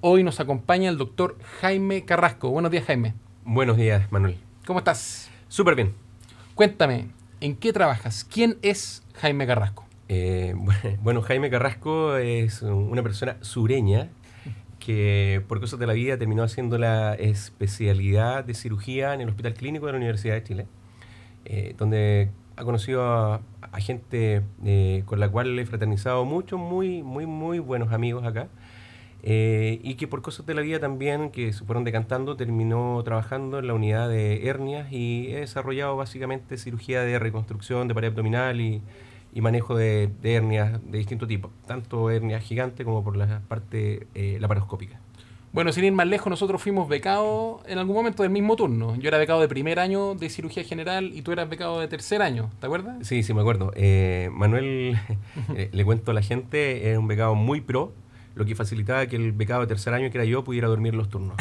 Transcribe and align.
Hoy 0.00 0.24
nos 0.24 0.40
acompaña 0.40 0.90
el 0.90 0.98
doctor 0.98 1.38
Jaime 1.60 2.04
Carrasco. 2.04 2.50
Buenos 2.50 2.72
días, 2.72 2.84
Jaime. 2.84 3.14
Buenos 3.44 3.76
días, 3.76 4.10
Manuel. 4.10 4.38
¿Cómo 4.66 4.80
estás? 4.80 5.30
Súper 5.46 5.76
bien. 5.76 5.94
Cuéntame, 6.56 7.10
¿en 7.40 7.54
qué 7.54 7.72
trabajas? 7.72 8.26
¿Quién 8.28 8.58
es 8.62 9.04
Jaime 9.14 9.46
Carrasco? 9.46 9.83
Eh, 10.08 10.54
bueno, 11.02 11.22
Jaime 11.22 11.50
Carrasco 11.50 12.16
es 12.16 12.62
una 12.62 13.02
persona 13.02 13.36
sureña 13.40 14.08
que 14.78 15.42
por 15.48 15.60
cosas 15.60 15.78
de 15.78 15.86
la 15.86 15.94
vida 15.94 16.18
terminó 16.18 16.42
haciendo 16.42 16.76
la 16.76 17.14
especialidad 17.14 18.44
de 18.44 18.54
cirugía 18.54 19.14
en 19.14 19.22
el 19.22 19.28
Hospital 19.30 19.54
Clínico 19.54 19.86
de 19.86 19.92
la 19.92 19.98
Universidad 19.98 20.34
de 20.34 20.42
Chile, 20.42 20.66
eh, 21.46 21.74
donde 21.78 22.30
ha 22.56 22.64
conocido 22.64 23.02
a, 23.02 23.40
gente 23.78 24.42
eh, 24.64 25.02
con 25.06 25.18
la 25.20 25.28
cual 25.28 25.58
he 25.58 25.66
fraternizado 25.66 26.24
mucho, 26.24 26.58
muy, 26.58 27.02
muy, 27.02 27.26
muy 27.26 27.58
buenos 27.58 27.92
amigos 27.92 28.24
acá. 28.24 28.48
y 29.22 29.94
que 29.94 30.06
por 30.06 30.20
cosas 30.20 30.44
de 30.44 30.54
la 30.54 30.60
vida 30.60 30.78
también, 30.78 31.30
que 31.30 31.52
se 31.52 31.64
fueron 31.64 31.82
decantando, 31.82 32.36
terminó 32.36 33.02
trabajando 33.04 33.58
en 33.58 33.66
la 33.66 33.74
unidad 33.74 34.08
de 34.08 34.46
hernias 34.46 34.92
y 34.92 35.28
he 35.32 35.40
desarrollado 35.40 35.96
básicamente 35.96 36.58
cirugía 36.58 37.00
de 37.00 37.18
reconstrucción 37.18 37.88
de 37.88 37.94
pared 37.94 38.08
abdominal 38.08 38.60
y, 38.60 38.82
y 39.34 39.40
manejo 39.40 39.76
de, 39.76 40.10
hernias 40.22 40.80
de 40.90 40.98
distinto 40.98 41.26
tipo, 41.26 41.50
tanto 41.66 42.08
hernias 42.08 42.42
gigantes 42.42 42.86
como 42.86 43.02
por 43.02 43.16
la 43.16 43.40
parte 43.48 44.06
eh, 44.14 44.38
laparoscópica. 44.40 45.00
Bueno, 45.52 45.72
sin 45.72 45.84
ir 45.84 45.92
más 45.92 46.06
lejos, 46.06 46.30
nosotros 46.30 46.62
fuimos 46.62 46.88
becados 46.88 47.60
en 47.66 47.78
algún 47.78 47.94
momento 47.94 48.24
del 48.24 48.32
mismo 48.32 48.56
turno. 48.56 48.96
Yo 48.96 49.06
era 49.06 49.18
becado 49.18 49.40
de 49.40 49.46
primer 49.48 49.78
año 49.78 50.14
de 50.14 50.28
cirugía 50.28 50.64
general 50.64 51.12
y 51.14 51.22
tú 51.22 51.30
eras 51.30 51.48
becado 51.48 51.78
de 51.78 51.86
tercer 51.86 52.22
año, 52.22 52.50
¿te 52.60 52.66
acuerdas? 52.66 53.06
Sí, 53.06 53.22
sí, 53.22 53.34
me 53.34 53.40
acuerdo. 53.40 53.72
Eh, 53.76 54.30
Manuel, 54.32 54.98
eh, 55.56 55.68
le 55.72 55.84
cuento 55.84 56.12
a 56.12 56.14
la 56.14 56.22
gente, 56.22 56.88
era 56.88 56.98
un 56.98 57.06
becado 57.06 57.34
muy 57.34 57.60
pro, 57.60 57.92
lo 58.34 58.44
que 58.44 58.54
facilitaba 58.54 59.06
que 59.06 59.16
el 59.16 59.32
becado 59.32 59.60
de 59.60 59.68
tercer 59.68 59.94
año, 59.94 60.10
que 60.10 60.18
era 60.18 60.24
yo, 60.24 60.42
pudiera 60.42 60.66
dormir 60.68 60.94
los 60.94 61.08
turnos. 61.08 61.36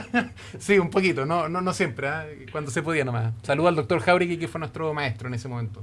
sí, 0.58 0.78
un 0.78 0.90
poquito, 0.90 1.26
no, 1.26 1.48
no, 1.48 1.60
no 1.60 1.72
siempre, 1.72 2.08
cuando 2.52 2.70
se 2.70 2.82
podía 2.82 3.04
nomás. 3.04 3.32
Saludo 3.42 3.68
al 3.68 3.74
doctor 3.74 4.00
Jauregui, 4.00 4.38
que 4.38 4.46
fue 4.46 4.60
nuestro 4.60 4.94
maestro 4.94 5.28
en 5.28 5.34
ese 5.34 5.48
momento. 5.48 5.82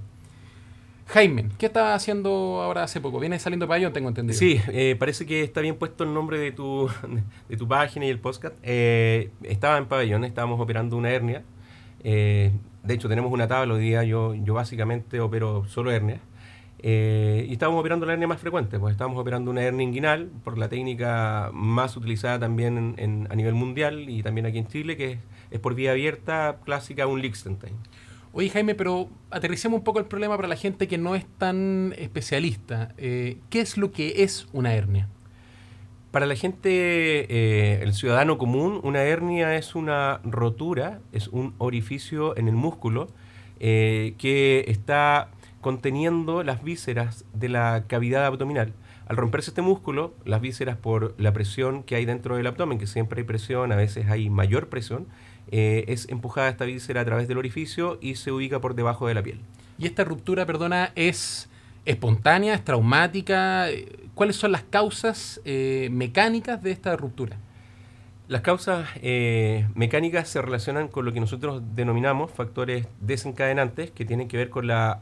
Jaime, 1.08 1.50
¿qué 1.60 1.68
estás 1.68 1.96
haciendo 1.96 2.62
ahora 2.62 2.84
hace 2.84 3.00
poco? 3.00 3.20
¿Vienes 3.20 3.42
saliendo 3.42 3.68
para 3.68 3.78
allá, 3.78 3.94
tengo 3.94 4.10
entendido? 4.10 4.38
Sí, 4.38 4.60
eh, 4.70 4.96
parece 4.98 5.26
que 5.26 5.44
está 5.44 5.62
bien 5.62 5.76
puesto 5.76 6.04
el 6.04 6.14
nombre 6.14 6.40
de 6.40 6.52
tu, 6.52 6.90
de 7.50 7.58
tu 7.58 7.68
página 7.68 8.06
y 8.06 8.10
el 8.10 8.20
podcast. 8.20 8.56
Eh, 8.64 9.30
estaba 9.44 9.78
en 9.78 9.86
pabellón, 9.86 10.26
estábamos 10.26 10.60
operando 10.60 10.98
una 10.98 11.12
hernia. 11.12 11.44
Eh, 12.04 12.52
de 12.84 12.94
hecho, 12.94 13.08
tenemos 13.08 13.32
una 13.32 13.48
tabla 13.48 13.76
hoy 13.76 13.82
día. 13.82 14.04
Yo, 14.04 14.34
yo 14.34 14.56
básicamente 14.56 15.20
opero 15.20 15.66
solo 15.68 15.92
hernias. 15.92 16.20
y 16.82 17.52
estábamos 17.52 17.80
operando 17.80 18.06
la 18.08 18.14
hernia 18.14 18.28
más 18.28 18.42
frecuente, 18.42 18.80
pues 18.80 18.92
estábamos 18.92 19.20
operando 19.20 19.52
una 19.52 19.62
hernia 19.62 19.84
inguinal 19.84 20.30
por 20.44 20.58
la 20.58 20.70
técnica 20.70 21.52
más 21.54 21.96
utilizada 21.98 22.40
también 22.40 23.28
a 23.30 23.36
nivel 23.36 23.54
mundial 23.54 24.10
y 24.10 24.24
también 24.24 24.48
aquí 24.48 24.58
en 24.58 24.68
Chile, 24.68 24.98
que 24.98 25.12
es, 25.14 25.20
es 25.52 25.60
por 25.60 25.76
vía 25.76 25.92
abierta 25.92 26.58
clásica, 26.66 27.08
un 27.08 27.22
Lichtenstein. 27.22 27.76
Oye 28.38 28.50
Jaime, 28.50 28.76
pero 28.76 29.08
aterricemos 29.32 29.78
un 29.78 29.86
poco 29.86 30.00
el 30.00 30.08
problema 30.08 30.36
para 30.36 30.50
la 30.50 30.58
gente 30.58 30.90
que 30.90 30.98
no 30.98 31.16
es 31.16 31.26
tan 31.38 31.96
especialista. 31.98 32.94
Eh, 32.98 33.38
¿Qué 33.50 33.62
es 33.62 33.78
lo 33.78 33.94
que 33.94 34.24
es 34.24 34.50
una 34.52 34.74
hernia? 34.74 35.08
Para 36.12 36.26
la 36.26 36.36
gente, 36.36 36.70
eh, 36.70 37.82
el 37.82 37.94
ciudadano 37.94 38.38
común, 38.38 38.82
una 38.84 39.04
hernia 39.04 39.56
es 39.56 39.74
una 39.74 40.20
rotura, 40.26 41.00
es 41.14 41.30
un 41.30 41.56
orificio 41.60 42.36
en 42.36 42.50
el 42.50 42.56
músculo 42.56 43.08
eh, 43.62 44.16
que 44.18 44.66
está 44.68 45.30
conteniendo 45.62 46.44
las 46.44 46.62
vísceras 46.62 47.24
de 47.34 47.48
la 47.48 47.86
cavidad 47.88 48.26
abdominal. 48.26 48.74
Al 49.08 49.16
romperse 49.16 49.52
este 49.52 49.62
músculo, 49.62 50.14
las 50.26 50.42
vísceras 50.42 50.76
por 50.76 51.16
la 51.18 51.32
presión 51.32 51.84
que 51.84 51.96
hay 51.96 52.04
dentro 52.04 52.36
del 52.36 52.48
abdomen, 52.48 52.80
que 52.80 52.88
siempre 52.88 53.22
hay 53.22 53.26
presión, 53.26 53.72
a 53.72 53.78
veces 53.78 54.10
hay 54.10 54.30
mayor 54.30 54.68
presión, 54.68 55.08
eh, 55.52 55.86
es 55.88 56.10
empujada 56.10 56.50
esta 56.50 56.66
víscera 56.66 57.02
a 57.02 57.06
través 57.06 57.28
del 57.28 57.38
orificio 57.38 57.98
y 58.02 58.16
se 58.16 58.32
ubica 58.32 58.60
por 58.60 58.76
debajo 58.76 59.08
de 59.08 59.14
la 59.14 59.24
piel. 59.24 59.40
¿Y 59.78 59.86
esta 59.86 60.04
ruptura, 60.04 60.46
perdona, 60.46 60.92
es 60.96 61.50
espontánea, 61.86 62.56
es 62.56 62.64
traumática? 62.64 63.68
¿Cuáles 64.16 64.38
son 64.38 64.52
las 64.52 64.64
causas 64.64 65.42
eh, 65.46 65.90
mecánicas 65.92 66.64
de 66.64 66.72
esta 66.72 66.96
ruptura? 66.96 67.38
Las 68.28 68.42
causas 68.42 68.90
eh, 69.04 69.68
mecánicas 69.76 70.28
se 70.28 70.42
relacionan 70.42 70.88
con 70.88 71.06
lo 71.06 71.14
que 71.14 71.20
nosotros 71.20 71.62
denominamos 71.76 72.32
factores 72.32 72.88
desencadenantes 73.02 73.92
que 73.92 74.04
tienen 74.04 74.28
que 74.28 74.38
ver 74.38 74.50
con 74.50 74.68
la 74.68 75.02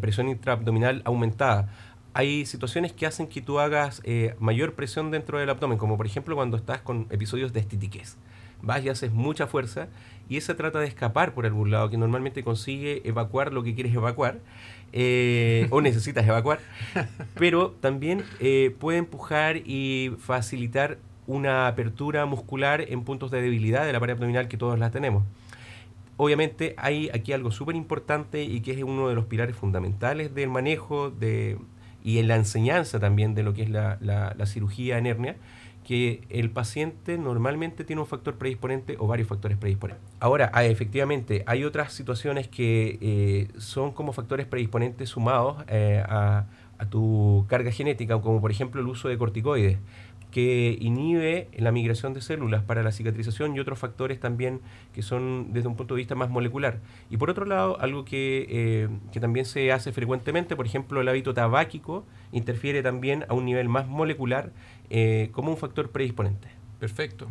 presión 0.00 0.28
intraabdominal 0.28 1.02
aumentada. 1.04 1.68
Hay 2.12 2.46
situaciones 2.46 2.92
que 2.92 3.06
hacen 3.06 3.28
que 3.28 3.40
tú 3.40 3.60
hagas 3.60 4.02
mayor 4.40 4.74
presión 4.74 5.12
dentro 5.12 5.38
del 5.38 5.48
abdomen, 5.48 5.78
como 5.78 5.96
por 5.96 6.04
ejemplo 6.04 6.34
cuando 6.34 6.56
estás 6.56 6.80
con 6.80 7.06
episodios 7.10 7.52
de 7.52 7.60
estitiquez 7.60 8.16
vas 8.62 8.84
y 8.84 8.88
haces 8.88 9.12
mucha 9.12 9.46
fuerza 9.46 9.88
y 10.28 10.36
esa 10.36 10.56
trata 10.56 10.78
de 10.80 10.86
escapar 10.86 11.32
por 11.32 11.46
algún 11.46 11.70
lado, 11.70 11.88
que 11.90 11.96
normalmente 11.96 12.44
consigue 12.44 13.00
evacuar 13.04 13.52
lo 13.52 13.62
que 13.62 13.74
quieres 13.74 13.94
evacuar 13.94 14.40
eh, 14.92 15.66
o 15.70 15.80
necesitas 15.80 16.26
evacuar, 16.26 16.60
pero 17.34 17.70
también 17.80 18.24
eh, 18.40 18.74
puede 18.78 18.98
empujar 18.98 19.56
y 19.58 20.12
facilitar 20.18 20.98
una 21.26 21.66
apertura 21.66 22.24
muscular 22.26 22.80
en 22.80 23.04
puntos 23.04 23.30
de 23.30 23.42
debilidad 23.42 23.84
de 23.84 23.92
la 23.92 24.00
pared 24.00 24.14
abdominal 24.14 24.48
que 24.48 24.56
todos 24.56 24.78
las 24.78 24.92
tenemos. 24.92 25.24
Obviamente 26.16 26.74
hay 26.78 27.10
aquí 27.12 27.32
algo 27.32 27.50
súper 27.50 27.76
importante 27.76 28.42
y 28.42 28.60
que 28.60 28.72
es 28.72 28.82
uno 28.82 29.08
de 29.08 29.14
los 29.14 29.26
pilares 29.26 29.54
fundamentales 29.54 30.34
del 30.34 30.48
manejo 30.48 31.10
de, 31.10 31.58
y 32.02 32.18
en 32.18 32.28
la 32.28 32.36
enseñanza 32.36 32.98
también 32.98 33.34
de 33.34 33.42
lo 33.42 33.54
que 33.54 33.62
es 33.62 33.70
la, 33.70 33.98
la 34.00 34.46
cirugía 34.46 34.98
en 34.98 35.06
hernia, 35.06 35.36
que 35.88 36.20
el 36.28 36.50
paciente 36.50 37.16
normalmente 37.16 37.82
tiene 37.82 38.02
un 38.02 38.06
factor 38.06 38.34
predisponente 38.34 38.96
o 38.98 39.06
varios 39.06 39.26
factores 39.26 39.56
predisponentes. 39.56 40.04
Ahora, 40.20 40.50
ah, 40.52 40.62
efectivamente, 40.66 41.44
hay 41.46 41.64
otras 41.64 41.94
situaciones 41.94 42.46
que 42.46 42.98
eh, 43.00 43.48
son 43.56 43.92
como 43.92 44.12
factores 44.12 44.44
predisponentes 44.44 45.08
sumados 45.08 45.64
eh, 45.66 46.02
a, 46.06 46.44
a, 46.76 46.90
tu 46.90 47.46
carga 47.48 47.72
genética, 47.72 48.20
como 48.20 48.38
por 48.38 48.50
ejemplo 48.50 48.82
el 48.82 48.86
uso 48.86 49.08
de 49.08 49.16
corticoides 49.16 49.78
que 50.30 50.76
inhibe 50.80 51.48
la 51.56 51.72
migración 51.72 52.12
de 52.12 52.20
células 52.20 52.62
para 52.62 52.82
la 52.82 52.92
cicatrización 52.92 53.56
y 53.56 53.60
otros 53.60 53.78
factores 53.78 54.20
también 54.20 54.60
que 54.92 55.02
son 55.02 55.52
desde 55.52 55.68
un 55.68 55.76
punto 55.76 55.94
de 55.94 55.98
vista 55.98 56.14
más 56.14 56.28
molecular. 56.28 56.80
Y 57.10 57.16
por 57.16 57.30
otro 57.30 57.46
lado, 57.46 57.80
algo 57.80 58.04
que, 58.04 58.46
eh, 58.50 58.88
que 59.12 59.20
también 59.20 59.46
se 59.46 59.72
hace 59.72 59.92
frecuentemente, 59.92 60.54
por 60.54 60.66
ejemplo, 60.66 61.00
el 61.00 61.08
hábito 61.08 61.32
tabáquico 61.32 62.04
interfiere 62.32 62.82
también 62.82 63.24
a 63.28 63.34
un 63.34 63.46
nivel 63.46 63.68
más 63.68 63.88
molecular 63.88 64.52
eh, 64.90 65.30
como 65.32 65.50
un 65.50 65.56
factor 65.56 65.90
predisponente. 65.90 66.48
Perfecto. 66.78 67.28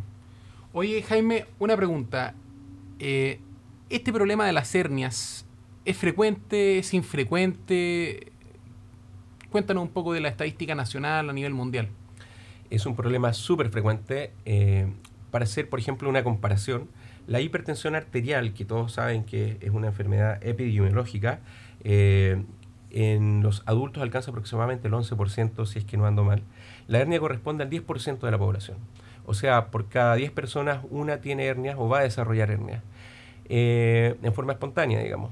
Oye, 0.74 1.02
Jaime, 1.04 1.46
una 1.60 1.76
pregunta. 1.76 2.34
Eh, 3.00 3.40
¿Este 3.90 4.12
problema 4.12 4.46
de 4.46 4.54
las 4.54 4.74
hernias 4.76 5.46
es 5.86 5.98
frecuente, 5.98 6.80
es 6.80 6.94
infrecuente? 6.94 8.32
Cuéntanos 9.50 9.84
un 9.84 9.90
poco 9.90 10.14
de 10.14 10.20
la 10.20 10.28
estadística 10.28 10.76
nacional 10.76 11.30
a 11.30 11.34
nivel 11.34 11.54
mundial 11.54 11.90
es 12.70 12.86
un 12.86 12.96
problema 12.96 13.34
súper 13.34 13.70
frecuente. 13.70 14.32
Eh, 14.46 14.88
para 15.32 15.44
hacer, 15.44 15.70
por 15.70 15.80
ejemplo, 15.80 16.10
una 16.10 16.24
comparación, 16.24 16.88
la 17.28 17.42
hipertensión 17.42 17.96
arterial, 17.96 18.54
que 18.54 18.66
todos 18.66 18.94
saben 18.94 19.24
que 19.24 19.58
es 19.62 19.72
una 19.72 19.88
enfermedad 19.88 20.40
epidemiológica, 20.46 21.42
eh, 21.84 22.44
en 22.92 23.44
los 23.44 23.64
adultos 23.66 24.02
alcanza 24.02 24.32
aproximadamente 24.32 24.88
el 24.88 24.94
11%, 24.94 25.66
si 25.66 25.80
es 25.80 25.86
que 25.86 25.98
no 25.98 26.06
ando 26.06 26.24
mal. 26.24 26.42
La 26.88 27.00
hernia 27.00 27.20
corresponde 27.20 27.64
al 27.64 27.70
10% 27.70 28.20
de 28.20 28.32
la 28.32 28.38
población. 28.38 28.78
O 29.26 29.34
sea, 29.34 29.68
por 29.68 29.90
cada 29.90 30.16
10 30.16 30.32
personas, 30.32 30.84
una 30.90 31.20
tiene 31.20 31.46
hernias 31.46 31.76
o 31.78 31.90
va 31.90 32.00
a 32.00 32.04
desarrollar 32.04 32.50
hernias. 32.50 32.82
Eh, 33.50 34.16
en 34.22 34.34
forma 34.34 34.54
espontánea, 34.54 35.02
digamos. 35.02 35.32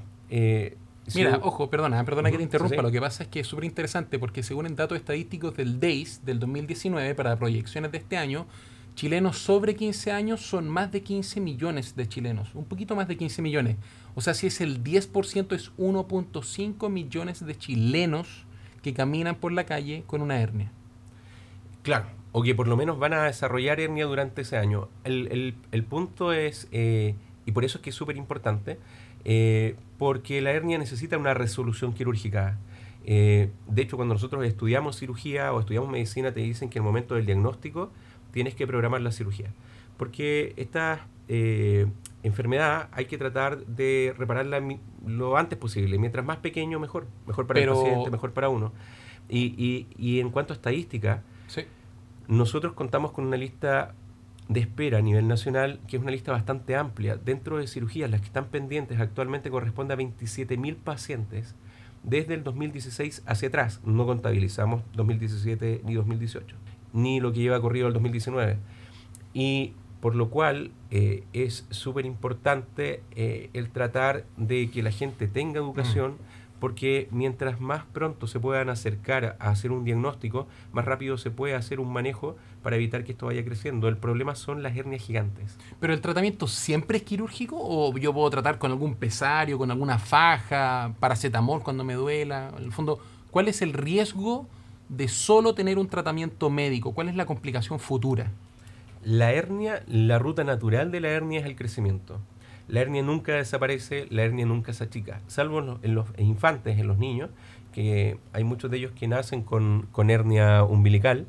Mira, 1.14 1.38
ojo, 1.42 1.70
perdona, 1.70 2.04
perdona 2.04 2.30
que 2.30 2.36
te 2.36 2.42
interrumpa. 2.42 2.82
Lo 2.82 2.90
que 2.90 3.00
pasa 3.00 3.22
es 3.22 3.28
que 3.28 3.40
es 3.40 3.46
súper 3.46 3.64
interesante 3.64 4.18
porque 4.18 4.42
según 4.42 4.66
el 4.66 4.74
datos 4.74 4.98
estadísticos 4.98 5.56
del 5.56 5.78
DAIS 5.78 6.24
del 6.24 6.40
2019 6.40 7.14
para 7.14 7.36
proyecciones 7.36 7.92
de 7.92 7.98
este 7.98 8.16
año, 8.16 8.46
chilenos 8.94 9.38
sobre 9.38 9.76
15 9.76 10.10
años 10.10 10.40
son 10.40 10.68
más 10.68 10.90
de 10.90 11.02
15 11.02 11.40
millones 11.40 11.94
de 11.94 12.08
chilenos, 12.08 12.54
un 12.54 12.64
poquito 12.64 12.96
más 12.96 13.06
de 13.06 13.16
15 13.16 13.42
millones. 13.42 13.76
O 14.14 14.20
sea, 14.20 14.34
si 14.34 14.48
es 14.48 14.60
el 14.60 14.82
10% 14.82 15.54
es 15.54 15.72
1.5 15.76 16.90
millones 16.90 17.44
de 17.44 17.56
chilenos 17.56 18.46
que 18.82 18.94
caminan 18.94 19.36
por 19.36 19.52
la 19.52 19.64
calle 19.64 20.02
con 20.06 20.22
una 20.22 20.40
hernia. 20.40 20.72
Claro, 21.86 22.06
o 22.32 22.42
que 22.42 22.52
por 22.52 22.66
lo 22.66 22.76
menos 22.76 22.98
van 22.98 23.12
a 23.12 23.22
desarrollar 23.26 23.78
hernia 23.78 24.06
durante 24.06 24.42
ese 24.42 24.56
año. 24.56 24.88
El, 25.04 25.54
punto 25.88 26.32
es, 26.32 26.66
eh, 26.72 27.14
y 27.44 27.52
por 27.52 27.64
eso 27.64 27.78
es 27.78 27.82
que 27.82 27.90
es 27.90 27.96
súper 27.96 28.16
importante, 28.16 28.80
eh, 29.24 29.76
porque 29.96 30.40
la 30.40 30.50
hernia 30.50 30.78
necesita 30.78 31.16
una 31.16 31.32
resolución 31.32 31.94
quirúrgica. 31.94 32.58
Eh, 33.04 33.50
de 33.68 33.82
hecho, 33.82 33.94
cuando 33.94 34.14
nosotros 34.14 34.44
estudiamos 34.44 34.98
cirugía 34.98 35.52
o 35.52 35.60
estudiamos 35.60 35.88
medicina, 35.88 36.32
te 36.32 36.40
dicen 36.40 36.70
que 36.70 36.80
en 36.80 36.82
el 36.82 36.86
momento 36.86 37.14
del 37.14 37.24
diagnóstico 37.24 37.92
tienes 38.32 38.56
que 38.56 38.66
programar 38.66 39.00
la 39.00 39.12
cirugía. 39.12 39.52
Porque 39.96 40.54
esta 40.56 41.06
eh, 41.28 41.86
enfermedad 42.24 42.88
hay 42.90 43.04
que 43.04 43.16
tratar 43.16 43.64
de 43.64 44.12
repararla 44.18 44.60
lo 45.06 45.36
antes 45.36 45.56
posible. 45.56 45.98
Mientras 45.98 46.26
más 46.26 46.38
pequeño, 46.38 46.80
mejor. 46.80 47.06
Mejor 47.28 47.46
para 47.46 47.60
el 47.60 47.68
paciente, 47.68 48.10
mejor 48.10 48.32
para 48.32 48.48
uno. 48.48 48.72
Y, 49.28 49.86
y, 49.96 50.18
en 50.18 50.30
cuanto 50.30 50.52
a 50.52 50.56
estadística, 50.56 51.22
nosotros 52.28 52.72
contamos 52.72 53.12
con 53.12 53.26
una 53.26 53.36
lista 53.36 53.94
de 54.48 54.60
espera 54.60 54.98
a 54.98 55.02
nivel 55.02 55.26
nacional, 55.26 55.80
que 55.88 55.96
es 55.96 56.02
una 56.02 56.12
lista 56.12 56.32
bastante 56.32 56.76
amplia. 56.76 57.16
Dentro 57.16 57.58
de 57.58 57.66
cirugías, 57.66 58.10
las 58.10 58.20
que 58.20 58.26
están 58.26 58.46
pendientes 58.46 59.00
actualmente 59.00 59.50
corresponde 59.50 59.94
a 59.94 59.96
27.000 59.96 60.76
pacientes 60.76 61.54
desde 62.02 62.34
el 62.34 62.44
2016 62.44 63.22
hacia 63.26 63.48
atrás. 63.48 63.80
No 63.84 64.06
contabilizamos 64.06 64.82
2017 64.94 65.82
ni 65.84 65.94
2018, 65.94 66.56
ni 66.92 67.20
lo 67.20 67.32
que 67.32 67.40
lleva 67.40 67.60
corrido 67.60 67.88
el 67.88 67.92
2019. 67.92 68.58
Y 69.34 69.72
por 70.00 70.14
lo 70.14 70.30
cual 70.30 70.70
eh, 70.90 71.24
es 71.32 71.66
súper 71.70 72.06
importante 72.06 73.02
eh, 73.16 73.50
el 73.54 73.70
tratar 73.70 74.24
de 74.36 74.70
que 74.70 74.82
la 74.82 74.92
gente 74.92 75.26
tenga 75.26 75.58
educación. 75.58 76.12
Mm 76.12 76.45
porque 76.60 77.08
mientras 77.10 77.60
más 77.60 77.84
pronto 77.84 78.26
se 78.26 78.40
puedan 78.40 78.68
acercar 78.68 79.36
a 79.38 79.50
hacer 79.50 79.72
un 79.72 79.84
diagnóstico, 79.84 80.46
más 80.72 80.84
rápido 80.84 81.18
se 81.18 81.30
puede 81.30 81.54
hacer 81.54 81.80
un 81.80 81.92
manejo 81.92 82.36
para 82.62 82.76
evitar 82.76 83.04
que 83.04 83.12
esto 83.12 83.26
vaya 83.26 83.44
creciendo. 83.44 83.88
El 83.88 83.96
problema 83.96 84.34
son 84.34 84.62
las 84.62 84.76
hernias 84.76 85.02
gigantes. 85.02 85.58
¿Pero 85.80 85.92
el 85.92 86.00
tratamiento 86.00 86.46
siempre 86.46 86.98
es 86.98 87.04
quirúrgico 87.04 87.56
o 87.58 87.96
yo 87.96 88.12
puedo 88.12 88.30
tratar 88.30 88.58
con 88.58 88.70
algún 88.70 88.94
pesario, 88.94 89.58
con 89.58 89.70
alguna 89.70 89.98
faja, 89.98 90.94
paracetamol 90.98 91.62
cuando 91.62 91.84
me 91.84 91.94
duela? 91.94 92.52
En 92.56 92.64
el 92.64 92.72
fondo, 92.72 92.98
¿cuál 93.30 93.48
es 93.48 93.62
el 93.62 93.72
riesgo 93.72 94.48
de 94.88 95.08
solo 95.08 95.54
tener 95.54 95.78
un 95.78 95.88
tratamiento 95.88 96.50
médico? 96.50 96.92
¿Cuál 96.92 97.08
es 97.08 97.16
la 97.16 97.26
complicación 97.26 97.78
futura? 97.78 98.30
La 99.04 99.32
hernia, 99.32 99.84
la 99.86 100.18
ruta 100.18 100.42
natural 100.42 100.90
de 100.90 101.00
la 101.00 101.08
hernia 101.08 101.40
es 101.40 101.46
el 101.46 101.54
crecimiento. 101.54 102.18
La 102.68 102.80
hernia 102.80 103.02
nunca 103.02 103.34
desaparece, 103.34 104.06
la 104.10 104.22
hernia 104.22 104.44
nunca 104.44 104.72
se 104.72 104.84
achica, 104.84 105.20
salvo 105.28 105.78
en 105.82 105.94
los, 105.94 106.06
infantes, 106.18 106.78
en 106.78 106.88
los 106.88 106.98
niños, 106.98 107.30
que 107.72 108.18
hay 108.32 108.42
muchos 108.42 108.70
de 108.70 108.78
ellos 108.78 108.92
que 108.92 109.06
nacen 109.06 109.42
con, 109.42 109.88
hernia 110.08 110.64
umbilical, 110.64 111.26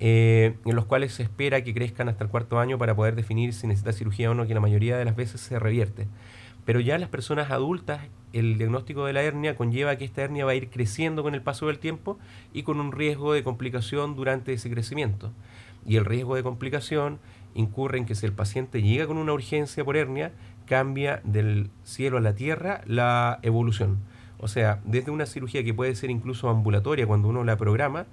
eh, 0.00 0.54
en 0.64 0.76
los 0.76 0.84
cuales 0.84 1.12
se 1.14 1.24
espera 1.24 1.64
que 1.64 1.74
crezcan 1.74 2.08
hasta 2.08 2.22
el 2.22 2.30
cuarto 2.30 2.60
año 2.60 2.78
para 2.78 2.94
poder 2.94 3.16
definir 3.16 3.52
si 3.52 3.66
necesita 3.66 3.92
cirugía 3.92 4.30
o 4.30 4.34
no, 4.34 4.46
que 4.46 4.54
la 4.54 4.60
mayoría 4.60 4.96
de 4.96 5.04
las 5.04 5.16
veces 5.16 5.40
se 5.40 5.58
revierte. 5.58 6.06
Pero 6.64 6.80
ya 6.80 6.98
las 6.98 7.08
personas 7.08 7.50
adultas, 7.50 8.02
el 8.32 8.58
diagnóstico 8.58 9.06
de 9.06 9.14
la 9.14 9.22
hernia 9.22 9.56
conlleva 9.56 9.96
que 9.96 10.04
esta 10.04 10.22
hernia 10.22 10.44
va 10.44 10.50
a 10.50 10.54
ir 10.54 10.68
creciendo 10.68 11.22
con 11.22 11.34
el 11.34 11.40
paso 11.40 11.66
del 11.66 11.78
tiempo 11.78 12.18
y 12.52 12.62
con 12.62 12.78
un 12.78 12.92
riesgo 12.92 13.32
de 13.32 13.42
complicación 13.42 14.14
durante 14.14 14.52
ese 14.52 14.70
crecimiento. 14.70 15.32
Y 15.86 15.96
el 15.96 16.04
riesgo 16.04 16.36
de 16.36 16.42
complicación 16.42 17.18
incurre 17.54 17.96
en 17.96 18.04
que 18.04 18.14
si 18.14 18.26
el 18.26 18.34
paciente 18.34 18.82
llega 18.82 19.06
con 19.06 19.16
una 19.16 19.32
urgencia 19.32 19.82
por 19.82 19.96
hernia, 19.96 20.32
cambia 20.68 21.20
del 21.24 21.70
cielo 21.84 22.18
a 22.18 22.20
la 22.20 22.34
tierra 22.34 22.82
la 22.86 23.38
evolución. 23.42 23.98
O 24.38 24.48
sea, 24.48 24.80
desde 24.84 25.10
una 25.10 25.26
cirugía 25.26 25.64
que 25.64 25.74
puede 25.74 25.94
ser 25.94 26.10
incluso 26.10 26.48
ambulatoria 26.48 27.06
cuando 27.06 27.28
uno 27.28 27.42
la 27.42 27.56
programa, 27.56 28.06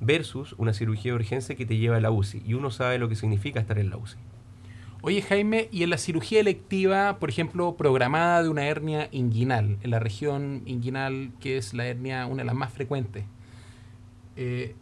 versus 0.00 0.54
una 0.58 0.74
cirugía 0.74 1.12
de 1.12 1.16
urgencia 1.16 1.54
que 1.54 1.64
te 1.64 1.76
lleva 1.76 1.96
a 1.96 2.00
la 2.00 2.10
UCI. 2.10 2.42
Y 2.44 2.54
uno 2.54 2.70
sabe 2.70 2.98
lo 2.98 3.08
que 3.08 3.16
significa 3.16 3.60
estar 3.60 3.78
en 3.78 3.90
la 3.90 3.96
UCI. 3.96 4.18
Oye 5.00 5.22
Jaime, 5.22 5.68
¿y 5.72 5.82
en 5.82 5.90
la 5.90 5.98
cirugía 5.98 6.38
electiva, 6.38 7.18
por 7.18 7.28
ejemplo, 7.28 7.76
programada 7.76 8.42
de 8.42 8.48
una 8.48 8.66
hernia 8.66 9.08
inguinal, 9.10 9.78
en 9.82 9.90
la 9.90 9.98
región 9.98 10.62
inguinal, 10.64 11.32
que 11.40 11.56
es 11.56 11.74
la 11.74 11.86
hernia 11.86 12.26
una 12.26 12.42
de 12.42 12.46
las 12.46 12.54
más 12.54 12.72
frecuentes, 12.72 13.24
eh, 14.36 14.76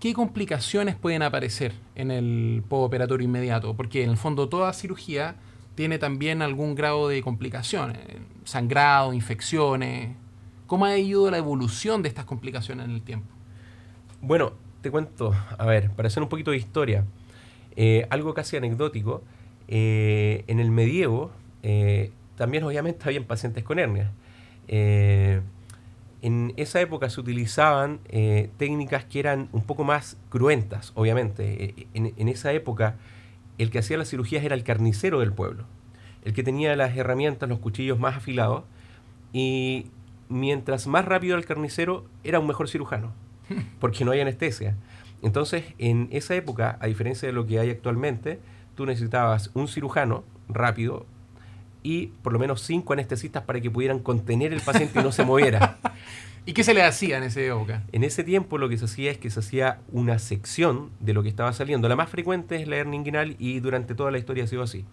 ¿qué 0.00 0.14
complicaciones 0.14 0.96
pueden 0.96 1.22
aparecer 1.22 1.74
en 1.94 2.10
el 2.10 2.62
postoperatorio 2.66 3.26
inmediato? 3.26 3.74
Porque 3.74 4.04
en 4.04 4.10
el 4.10 4.16
fondo 4.16 4.48
toda 4.48 4.72
cirugía 4.72 5.36
tiene 5.74 5.98
también 5.98 6.42
algún 6.42 6.74
grado 6.74 7.08
de 7.08 7.22
complicaciones, 7.22 7.98
sangrado, 8.44 9.12
infecciones. 9.12 10.14
¿Cómo 10.66 10.84
ha 10.84 10.96
ido 10.96 11.30
la 11.30 11.38
evolución 11.38 12.02
de 12.02 12.08
estas 12.08 12.24
complicaciones 12.24 12.86
en 12.86 12.92
el 12.92 13.02
tiempo? 13.02 13.28
Bueno, 14.20 14.52
te 14.80 14.90
cuento, 14.90 15.34
a 15.58 15.66
ver, 15.66 15.90
para 15.90 16.08
hacer 16.08 16.22
un 16.22 16.28
poquito 16.28 16.50
de 16.50 16.56
historia, 16.56 17.04
eh, 17.76 18.06
algo 18.10 18.34
casi 18.34 18.56
anecdótico, 18.56 19.22
eh, 19.68 20.44
en 20.48 20.60
el 20.60 20.70
medievo 20.70 21.30
eh, 21.62 22.10
también 22.36 22.64
obviamente 22.64 23.04
habían 23.04 23.24
pacientes 23.24 23.62
con 23.62 23.78
hernias. 23.78 24.10
en 24.68 26.52
esa 26.56 26.80
época 26.80 27.10
se 27.10 27.20
utilizaban 27.20 28.00
técnicas 28.56 29.04
que 29.04 29.20
eran 29.20 29.48
un 29.52 29.62
poco 29.62 29.84
más 29.84 30.16
cruentas, 30.28 30.92
obviamente. 30.94 31.74
en 31.94 32.28
esa 32.28 32.52
época 32.52 32.96
el 33.58 33.70
que 33.70 33.78
hacía 33.78 33.96
las 33.96 34.08
cirugías 34.08 34.44
era 34.44 34.54
el 34.54 34.64
carnicero 34.64 35.20
del 35.20 35.32
pueblo, 35.32 35.64
el 36.24 36.32
que 36.32 36.42
tenía 36.42 36.74
las 36.76 36.96
herramientas, 36.96 37.48
los 37.48 37.58
cuchillos 37.58 37.98
más 37.98 38.16
afilados, 38.16 38.64
y 39.32 39.86
mientras 40.28 40.86
más 40.86 41.04
rápido 41.04 41.36
el 41.36 41.44
carnicero, 41.44 42.04
era 42.24 42.38
un 42.38 42.46
mejor 42.46 42.68
cirujano, 42.68 43.12
porque 43.80 44.04
no 44.04 44.12
hay 44.12 44.20
anestesia. 44.20 44.76
Entonces, 45.22 45.64
en 45.78 46.08
esa 46.10 46.34
época, 46.34 46.78
a 46.80 46.86
diferencia 46.86 47.28
de 47.28 47.32
lo 47.32 47.46
que 47.46 47.58
hay 47.58 47.70
actualmente, 47.70 48.40
tú 48.74 48.86
necesitabas 48.86 49.50
un 49.54 49.68
cirujano 49.68 50.24
rápido 50.48 51.06
y 51.82 52.08
por 52.22 52.32
lo 52.32 52.38
menos 52.38 52.62
cinco 52.62 52.92
anestesistas 52.92 53.44
para 53.44 53.60
que 53.60 53.70
pudieran 53.70 53.98
contener 53.98 54.52
el 54.52 54.60
paciente 54.60 55.00
y 55.00 55.02
no 55.02 55.12
se 55.12 55.24
moviera. 55.24 55.78
¿Y 56.44 56.54
qué 56.54 56.64
se 56.64 56.74
le 56.74 56.82
hacía 56.82 57.18
en 57.18 57.22
esa 57.22 57.40
época? 57.40 57.84
En 57.92 58.02
ese 58.02 58.24
tiempo 58.24 58.58
lo 58.58 58.68
que 58.68 58.76
se 58.76 58.86
hacía 58.86 59.12
es 59.12 59.18
que 59.18 59.30
se 59.30 59.38
hacía 59.38 59.78
una 59.92 60.18
sección 60.18 60.90
de 60.98 61.12
lo 61.12 61.22
que 61.22 61.28
estaba 61.28 61.52
saliendo. 61.52 61.88
La 61.88 61.94
más 61.94 62.08
frecuente 62.08 62.60
es 62.60 62.66
la 62.66 62.76
hernia 62.76 62.98
inguinal 62.98 63.36
y 63.38 63.60
durante 63.60 63.94
toda 63.94 64.10
la 64.10 64.18
historia 64.18 64.42
ha 64.42 64.48
sido 64.48 64.62
así. 64.64 64.84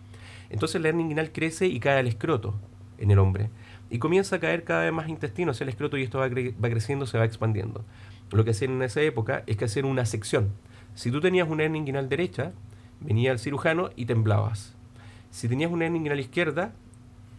Entonces 0.51 0.79
la 0.79 0.89
hernia 0.89 1.03
inguinal 1.03 1.31
crece 1.31 1.65
y 1.65 1.79
cae 1.79 1.97
al 1.97 2.07
escroto 2.07 2.53
en 2.99 3.09
el 3.09 3.17
hombre. 3.17 3.49
Y 3.89 3.97
comienza 3.97 4.35
a 4.35 4.39
caer 4.39 4.63
cada 4.63 4.83
vez 4.83 4.93
más 4.93 5.09
intestino 5.09 5.49
hacia 5.49 5.63
el 5.63 5.69
escroto 5.69 5.97
y 5.97 6.03
esto 6.03 6.19
va, 6.19 6.29
creciendo, 6.69 7.07
se 7.07 7.17
va 7.17 7.25
expandiendo. 7.25 7.83
Lo 8.31 8.45
que 8.45 8.51
hacían 8.51 8.73
en 8.73 8.83
esa 8.83 9.01
época 9.01 9.41
es 9.47 9.57
que 9.57 9.65
hacían 9.65 9.85
una 9.85 10.05
sección. 10.05 10.49
Si 10.93 11.09
tú 11.09 11.19
tenías 11.19 11.49
una 11.49 11.63
hernia 11.63 11.79
inguinal 11.79 12.09
derecha, 12.09 12.51
venía 12.99 13.31
el 13.31 13.39
cirujano 13.39 13.89
y 13.95 14.05
temblabas. 14.05 14.75
Si 15.31 15.47
tenías 15.47 15.71
una 15.71 15.85
hernia 15.85 15.97
inguinal 15.97 16.19
izquierda, 16.19 16.73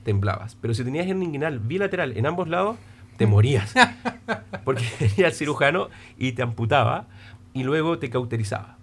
temblabas. 0.02 0.56
Pero 0.60 0.74
si 0.74 0.82
tenías 0.82 1.06
hernia 1.06 1.26
inguinal 1.26 1.60
bilateral 1.60 2.16
en 2.16 2.26
ambos 2.26 2.48
lados, 2.48 2.76
te 3.20 3.26
morías. 3.26 3.74
Porque 4.64 4.82
venía 5.00 5.26
el 5.26 5.34
cirujano 5.34 5.90
y 6.16 6.32
te 6.32 6.40
amputaba 6.40 7.06
y 7.52 7.64
luego 7.64 7.98
te 7.98 8.08
cauterizaba. 8.08 8.78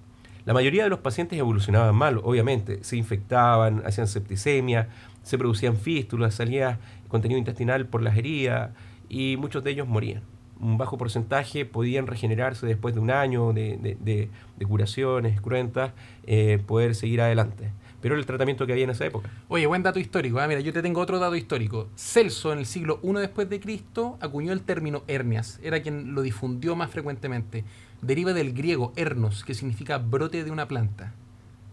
La 0.46 0.54
mayoría 0.54 0.84
de 0.84 0.92
los 0.92 1.00
pacientes 1.00 1.40
evolucionaban 1.40 1.96
mal, 1.96 2.22
obviamente. 2.24 2.84
Se 2.84 2.98
infectaban, 2.98 3.82
hacían 3.84 4.08
septicemia, 4.08 4.90
se 5.24 5.40
producían 5.40 5.76
fístulas, 5.76 6.36
salía 6.36 6.78
contenido 7.08 7.40
intestinal 7.40 7.88
por 7.88 8.04
las 8.04 8.16
heridas 8.16 8.70
y 9.10 9.38
muchos 9.38 9.64
de 9.64 9.72
ellos 9.72 9.88
morían. 9.88 10.22
Un 10.60 10.78
bajo 10.78 11.00
porcentaje 11.00 11.66
podían 11.66 12.06
regenerarse 12.06 12.68
después 12.68 12.94
de 12.94 13.02
un 13.02 13.10
año 13.10 13.54
de, 13.54 14.30
curaciones 14.68 15.42
cruentas, 15.42 15.94
eh, 16.28 16.62
poder 16.64 16.94
seguir 16.94 17.22
adelante 17.22 17.72
pero 18.10 18.20
el 18.20 18.26
tratamiento 18.26 18.66
que 18.66 18.72
había 18.72 18.86
en 18.86 18.92
esa 18.92 19.06
época. 19.06 19.30
Oye, 19.50 19.66
buen 19.66 19.84
dato 19.84 20.00
histórico. 20.00 20.42
¿eh? 20.42 20.48
Mira, 20.48 20.62
yo 20.62 20.72
te 20.72 20.82
tengo 20.82 21.02
otro 21.02 21.20
dato 21.20 21.36
histórico. 21.36 21.90
Celso, 21.96 22.54
en 22.54 22.60
el 22.60 22.66
siglo 22.66 23.00
I 23.04 23.14
después 23.14 23.50
de 23.50 23.60
Cristo, 23.60 24.18
acuñó 24.22 24.54
el 24.54 24.62
término 24.62 25.04
hernias. 25.08 25.60
Era 25.62 25.82
quien 25.82 26.16
lo 26.16 26.22
difundió 26.22 26.76
más 26.76 26.90
frecuentemente. 26.90 27.66
Deriva 28.02 28.32
del 28.32 28.54
griego 28.54 28.94
hernos, 28.96 29.44
que 29.44 29.54
significa 29.54 29.98
brote 29.98 30.44
de 30.44 30.52
una 30.52 30.68
planta. 30.68 31.14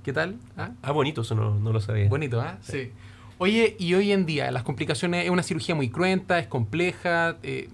¿Qué 0.02 0.12
tal? 0.12 0.36
¿Ah? 0.56 0.72
ah, 0.82 0.92
bonito, 0.92 1.20
eso 1.20 1.34
no, 1.34 1.72
lo 1.72 1.80
sabía. 1.80 2.08
Bonito, 2.08 2.40
¿ah? 2.40 2.58
Sí. 2.62 2.90
Oye, 3.38 3.76
y 3.78 3.94
hoy 3.94 4.12
en 4.12 4.26
día, 4.26 4.50
las 4.50 4.64
complicaciones, 4.64 5.24
es 5.24 5.30
una 5.30 5.42
cirugía 5.42 5.74
muy 5.74 5.88
cruenta, 5.88 6.38
es 6.38 6.46
compleja. 6.46 7.36
Eh, 7.42 7.68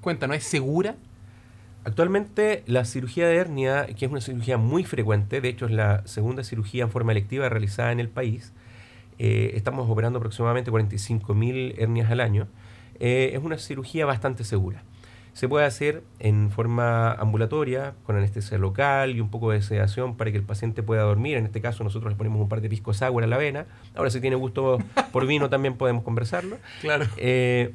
cuéntanos, 0.00 0.36
¿es 0.36 0.44
segura? 0.44 0.96
Actualmente 1.86 2.64
la 2.66 2.84
cirugía 2.84 3.28
de 3.28 3.36
hernia, 3.36 3.86
que 3.86 4.06
es 4.06 4.10
una 4.10 4.20
cirugía 4.20 4.58
muy 4.58 4.82
frecuente, 4.82 5.40
de 5.40 5.48
hecho 5.48 5.66
es 5.66 5.70
la 5.70 6.04
segunda 6.04 6.42
cirugía 6.42 6.82
en 6.82 6.90
forma 6.90 7.12
electiva 7.12 7.48
realizada 7.48 7.92
en 7.92 8.00
el 8.00 8.08
país, 8.08 8.52
eh, 9.20 9.52
estamos 9.54 9.88
operando 9.88 10.18
aproximadamente 10.18 10.72
45.000 10.72 11.76
hernias 11.78 12.10
al 12.10 12.18
año, 12.18 12.48
eh, 12.98 13.30
es 13.34 13.40
una 13.40 13.56
cirugía 13.58 14.04
bastante 14.04 14.42
segura. 14.42 14.82
Se 15.32 15.48
puede 15.48 15.64
hacer 15.64 16.02
en 16.18 16.50
forma 16.50 17.12
ambulatoria, 17.12 17.94
con 18.02 18.16
anestesia 18.16 18.58
local 18.58 19.14
y 19.14 19.20
un 19.20 19.30
poco 19.30 19.52
de 19.52 19.62
sedación 19.62 20.16
para 20.16 20.32
que 20.32 20.38
el 20.38 20.44
paciente 20.44 20.82
pueda 20.82 21.02
dormir. 21.02 21.36
En 21.36 21.44
este 21.44 21.60
caso 21.60 21.84
nosotros 21.84 22.10
le 22.10 22.16
ponemos 22.16 22.40
un 22.40 22.48
par 22.48 22.62
de 22.62 22.68
piscos 22.68 23.00
agua 23.02 23.22
a 23.22 23.26
la 23.28 23.36
vena. 23.36 23.66
Ahora 23.94 24.10
si 24.10 24.20
tiene 24.20 24.34
gusto 24.34 24.78
por 25.12 25.24
vino 25.24 25.50
también 25.50 25.76
podemos 25.76 26.02
conversarlo. 26.02 26.56
Claro. 26.80 27.06
Eh, 27.16 27.74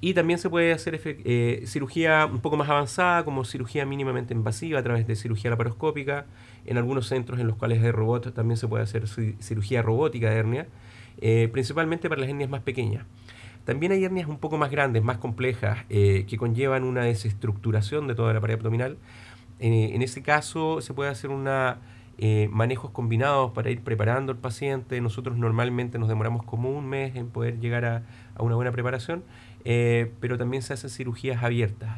y 0.00 0.14
también 0.14 0.38
se 0.38 0.48
puede 0.48 0.72
hacer 0.72 1.00
eh, 1.04 1.62
cirugía 1.66 2.26
un 2.26 2.40
poco 2.40 2.56
más 2.56 2.68
avanzada, 2.68 3.24
como 3.24 3.44
cirugía 3.44 3.84
mínimamente 3.84 4.32
invasiva 4.32 4.78
a 4.78 4.82
través 4.82 5.06
de 5.06 5.14
cirugía 5.14 5.50
laparoscópica. 5.50 6.26
En 6.64 6.78
algunos 6.78 7.06
centros 7.06 7.38
en 7.40 7.46
los 7.46 7.56
cuales 7.56 7.82
hay 7.82 7.90
robots 7.90 8.32
también 8.32 8.56
se 8.56 8.66
puede 8.66 8.84
hacer 8.84 9.06
cirugía 9.08 9.82
robótica 9.82 10.30
de 10.30 10.36
hernia, 10.36 10.66
eh, 11.20 11.48
principalmente 11.52 12.08
para 12.08 12.20
las 12.20 12.30
hernias 12.30 12.48
más 12.48 12.62
pequeñas. 12.62 13.04
También 13.64 13.92
hay 13.92 14.04
hernias 14.04 14.28
un 14.28 14.38
poco 14.38 14.56
más 14.56 14.70
grandes, 14.70 15.02
más 15.02 15.18
complejas, 15.18 15.84
eh, 15.90 16.24
que 16.28 16.36
conllevan 16.38 16.84
una 16.84 17.04
desestructuración 17.04 18.08
de 18.08 18.14
toda 18.14 18.32
la 18.32 18.40
pared 18.40 18.54
abdominal. 18.54 18.96
Eh, 19.58 19.90
en 19.94 20.02
ese 20.02 20.22
caso 20.22 20.80
se 20.80 20.94
puede 20.94 21.10
hacer 21.10 21.30
una 21.30 21.78
eh, 22.22 22.48
manejos 22.50 22.90
combinados 22.90 23.52
para 23.52 23.70
ir 23.70 23.82
preparando 23.82 24.32
al 24.32 24.38
paciente. 24.38 25.00
Nosotros 25.00 25.38
normalmente 25.38 25.98
nos 25.98 26.08
demoramos 26.08 26.44
como 26.44 26.70
un 26.70 26.86
mes 26.86 27.16
en 27.16 27.28
poder 27.28 27.60
llegar 27.60 27.84
a, 27.84 28.02
una 28.38 28.56
buena 28.56 28.72
preparación, 28.72 29.22
eh, 29.64 30.12
pero 30.20 30.38
también 30.38 30.62
se 30.62 30.72
hacen 30.72 30.90
cirugías 30.90 31.42
abiertas. 31.42 31.90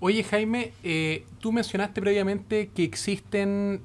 Oye 0.00 0.22
Jaime, 0.22 0.72
eh, 0.84 1.24
tú 1.40 1.52
mencionaste 1.52 2.00
previamente 2.00 2.70
que 2.74 2.84
existen 2.84 3.80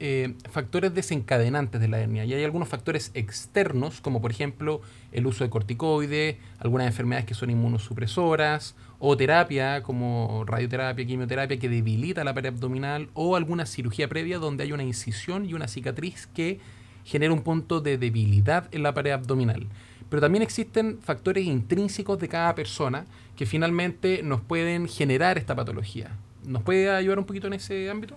eh, 0.00 0.34
factores 0.48 0.94
desencadenantes 0.94 1.80
de 1.80 1.88
la 1.88 1.98
hernia 1.98 2.24
y 2.24 2.32
hay 2.32 2.44
algunos 2.44 2.68
factores 2.68 3.10
externos, 3.14 4.00
como 4.00 4.20
por 4.20 4.30
ejemplo 4.30 4.80
el 5.10 5.26
uso 5.26 5.42
de 5.42 5.50
corticoides, 5.50 6.36
algunas 6.60 6.86
enfermedades 6.86 7.26
que 7.26 7.34
son 7.34 7.50
inmunosupresoras, 7.50 8.76
o 9.00 9.16
terapia 9.16 9.82
como 9.82 10.44
radioterapia, 10.46 11.04
quimioterapia 11.04 11.58
que 11.58 11.68
debilita 11.68 12.22
la 12.22 12.32
pared 12.32 12.50
abdominal, 12.50 13.08
o 13.14 13.34
alguna 13.34 13.66
cirugía 13.66 14.08
previa 14.08 14.38
donde 14.38 14.62
hay 14.62 14.72
una 14.72 14.84
incisión 14.84 15.46
y 15.46 15.54
una 15.54 15.66
cicatriz 15.66 16.28
que 16.28 16.60
genera 17.04 17.32
un 17.32 17.42
punto 17.42 17.80
de 17.80 17.98
debilidad 17.98 18.68
en 18.70 18.84
la 18.84 18.94
pared 18.94 19.10
abdominal. 19.10 19.66
Pero 20.08 20.20
también 20.20 20.42
existen 20.42 20.98
factores 21.00 21.44
intrínsecos 21.44 22.18
de 22.18 22.28
cada 22.28 22.54
persona 22.54 23.06
que 23.36 23.46
finalmente 23.46 24.22
nos 24.22 24.40
pueden 24.40 24.88
generar 24.88 25.38
esta 25.38 25.54
patología. 25.54 26.10
¿Nos 26.44 26.62
puede 26.62 26.90
ayudar 26.90 27.18
un 27.18 27.24
poquito 27.24 27.46
en 27.46 27.52
ese 27.54 27.90
ámbito? 27.90 28.16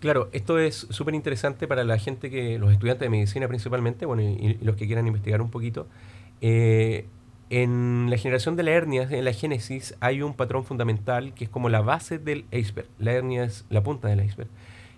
Claro, 0.00 0.28
esto 0.32 0.58
es 0.58 0.86
súper 0.90 1.14
interesante 1.14 1.68
para 1.68 1.84
la 1.84 1.96
gente 1.96 2.28
que, 2.28 2.58
los 2.58 2.72
estudiantes 2.72 3.06
de 3.06 3.10
medicina 3.10 3.46
principalmente, 3.46 4.04
bueno, 4.04 4.22
y, 4.22 4.58
los 4.60 4.74
que 4.74 4.86
quieran 4.86 5.06
investigar 5.06 5.40
un 5.40 5.50
poquito. 5.50 5.86
Eh, 6.40 7.06
en 7.50 8.08
la 8.08 8.16
generación 8.16 8.56
de 8.56 8.62
la 8.62 8.72
hernia, 8.72 9.06
en 9.08 9.24
la 9.24 9.32
génesis, 9.32 9.94
hay 10.00 10.22
un 10.22 10.34
patrón 10.34 10.64
fundamental 10.64 11.34
que 11.34 11.44
es 11.44 11.50
como 11.50 11.68
la 11.68 11.82
base 11.82 12.18
del 12.18 12.46
iceberg. 12.50 12.88
La 12.98 13.12
hernia 13.12 13.44
es 13.44 13.64
la 13.68 13.82
punta 13.82 14.08
del 14.08 14.24
iceberg. 14.24 14.48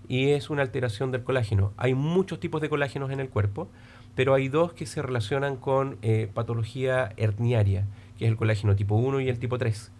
Y 0.08 0.30
es 0.30 0.48
una 0.48 0.62
alteración 0.62 1.10
del 1.10 1.24
colágeno. 1.24 1.72
Hay 1.76 1.94
muchos 1.94 2.40
tipos 2.40 2.62
de 2.62 2.68
colágenos 2.68 3.10
en 3.10 3.20
el 3.20 3.28
cuerpo, 3.28 3.68
pero 4.14 4.34
hay 4.34 4.48
dos 4.48 4.72
que 4.72 4.86
se 4.86 5.02
relacionan 5.02 5.56
con 5.56 5.98
eh, 6.02 6.28
patología 6.32 7.12
herniaria, 7.16 7.86
que 8.18 8.24
es 8.26 8.30
el 8.30 8.36
colágeno 8.36 8.76
tipo 8.76 8.94
1 8.96 9.20
y 9.20 9.28
el 9.28 9.38
tipo 9.38 9.58
3 9.58 9.92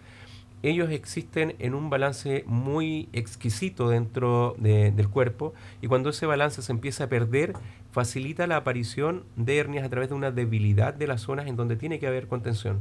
ellos 0.65 0.91
existen 0.91 1.57
en 1.59 1.75
un 1.75 1.91
balance 1.91 2.43
muy 2.47 3.11
exquisito 3.13 3.91
dentro 3.91 4.57
del 4.59 5.09
cuerpo 5.11 5.53
y 5.83 5.89
cuando 5.89 6.09
ese 6.09 6.25
balance 6.25 6.63
se 6.63 6.73
empieza 6.73 7.05
a 7.05 7.09
perder, 7.11 7.53
facilita 7.93 8.47
la 8.47 8.57
aparición 8.57 9.25
de 9.37 9.59
hernias 9.59 9.85
a 9.85 9.91
través 9.91 10.09
de 10.09 10.15
una 10.15 10.31
debilidad 10.31 10.95
de 10.95 11.07
las 11.07 11.21
zonas 11.21 11.49
en 11.49 11.57
donde 11.57 11.77
tiene 11.77 11.99
que 11.99 12.07
haber 12.07 12.29
contención. 12.29 12.81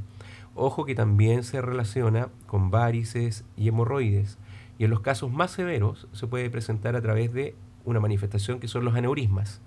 Ojo 0.56 0.86
que 0.86 0.96
también 0.96 1.44
se 1.44 1.62
relaciona 1.62 2.30
con 2.48 2.72
varices 2.72 3.44
y 3.58 3.68
hemorroides 3.68 4.38
y 4.80 4.86
en 4.86 4.90
los 4.90 5.02
casos 5.02 5.34
más 5.34 5.52
severos 5.52 6.08
se 6.14 6.28
puede 6.28 6.50
presentar 6.50 6.96
a 6.96 7.02
través 7.02 7.34
de 7.34 7.54
una 7.84 8.00
manifestación 8.00 8.62
que 8.62 8.70
son 8.70 8.86
los 8.86 8.96
aneurismas. 8.96 9.62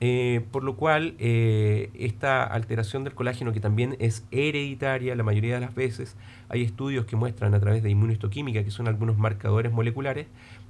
Eh, 0.00 0.46
por 0.52 0.62
lo 0.62 0.76
cual, 0.76 1.14
eh, 1.18 1.90
esta 1.94 2.44
alteración 2.44 3.02
del 3.02 3.14
colágeno, 3.14 3.52
que 3.52 3.58
también 3.58 3.96
es 3.98 4.24
hereditaria 4.30 5.16
la 5.16 5.24
mayoría 5.24 5.54
de 5.54 5.60
las 5.60 5.74
veces, 5.74 6.16
hay 6.48 6.62
estudios 6.62 7.04
que 7.04 7.16
muestran 7.16 7.52
a 7.54 7.60
través 7.60 7.82
de 7.82 7.90
inmunohistoquímica, 7.90 8.62
que 8.62 8.70
son 8.70 8.86
algunos 8.86 9.18
marcadores 9.18 9.72
moleculares, 9.72 10.28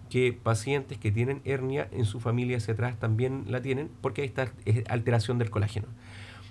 que 0.09 0.33
pacientes 0.33 0.97
que 0.97 1.13
tienen 1.13 1.43
hernia 1.45 1.89
en 1.93 2.07
su 2.07 2.21
familia 2.21 2.57
hacia 2.57 2.73
atrás 2.73 2.99
también 2.99 3.45
la 3.49 3.61
tienen, 3.61 3.91
porque 4.01 4.23
hay 4.23 4.29
esta 4.29 4.51
alteración 4.89 5.39
del 5.39 5.51
colágeno. 5.51 5.87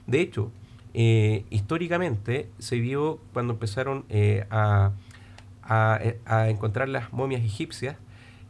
De 0.05 0.21
hecho, 0.21 0.51
eh, 0.93 1.45
históricamente 1.49 2.47
se 2.59 2.79
vio 2.79 3.19
cuando 3.33 3.53
empezaron 3.53 4.05
a, 4.51 4.91
a 5.63 6.49
encontrar 6.49 6.89
las 6.89 7.11
momias 7.11 7.41
egipcias, 7.41 7.95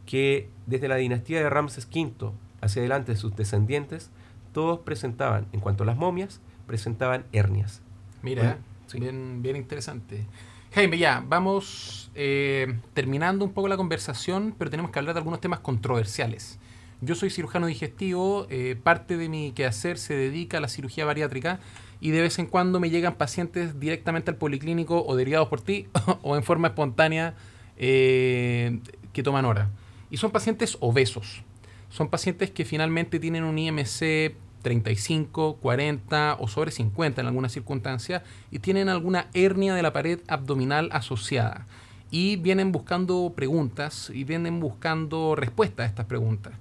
que 0.04 0.48
desde 0.66 0.88
la 0.88 0.96
dinastía 0.96 1.38
de 1.40 1.48
Ramses 1.48 1.88
V 1.90 2.32
hacia 2.60 2.80
adelante 2.80 3.16
sus 3.16 3.34
descendientes, 3.34 4.10
todos 4.52 4.80
presentaban, 4.80 5.46
en 5.52 5.60
cuanto 5.60 5.84
a 5.84 5.86
las 5.86 5.96
momias, 5.96 6.40
presentaban 6.66 7.24
hernias. 7.32 7.82
Mira, 8.22 8.58
bien, 8.94 9.42
bien 9.42 9.56
interesante. 9.56 10.26
Jaime, 10.72 10.98
ya, 10.98 11.24
vamos 11.26 12.10
eh, 12.14 12.78
terminando 12.92 13.44
un 13.44 13.52
poco 13.52 13.68
la 13.68 13.76
conversación, 13.76 14.54
pero 14.58 14.70
tenemos 14.70 14.90
que 14.90 14.98
hablar 14.98 15.14
de 15.14 15.20
algunos 15.20 15.40
temas 15.40 15.60
controversiales. 15.60 16.58
Yo 17.00 17.14
soy 17.14 17.30
cirujano 17.30 17.66
digestivo, 17.68 18.46
eh, 18.50 18.76
parte 18.82 19.16
de 19.16 19.28
mi 19.28 19.52
quehacer 19.52 19.98
se 19.98 20.14
dedica 20.14 20.58
a 20.58 20.60
la 20.60 20.68
cirugía 20.68 21.04
bariátrica 21.04 21.60
y 22.00 22.10
de 22.10 22.20
vez 22.20 22.38
en 22.38 22.46
cuando 22.46 22.80
me 22.80 22.90
llegan 22.90 23.14
pacientes 23.14 23.78
directamente 23.80 24.30
al 24.30 24.36
policlínico 24.36 25.04
o 25.06 25.16
derivados 25.16 25.48
por 25.48 25.60
ti 25.60 25.86
o 26.22 26.36
en 26.36 26.42
forma 26.42 26.68
espontánea 26.68 27.34
eh, 27.76 28.80
que 29.12 29.22
toman 29.22 29.44
hora. 29.44 29.70
Y 30.10 30.16
son 30.16 30.32
pacientes 30.32 30.76
obesos 30.80 31.44
son 31.88 32.08
pacientes 32.08 32.50
que 32.50 32.64
finalmente 32.64 33.18
tienen 33.18 33.44
un 33.44 33.58
IMC 33.58 34.34
35, 34.62 35.56
40 35.56 36.36
o 36.40 36.48
sobre 36.48 36.70
50 36.70 37.20
en 37.20 37.26
algunas 37.26 37.52
circunstancias 37.52 38.22
y 38.50 38.58
tienen 38.58 38.88
alguna 38.88 39.28
hernia 39.34 39.74
de 39.74 39.82
la 39.82 39.92
pared 39.92 40.20
abdominal 40.28 40.88
asociada. 40.92 41.66
Y 42.10 42.36
vienen 42.36 42.72
buscando 42.72 43.32
preguntas 43.36 44.10
y 44.12 44.24
vienen 44.24 44.60
buscando 44.60 45.34
respuestas 45.34 45.84
a 45.84 45.88
estas 45.88 46.06
preguntas. 46.06 46.54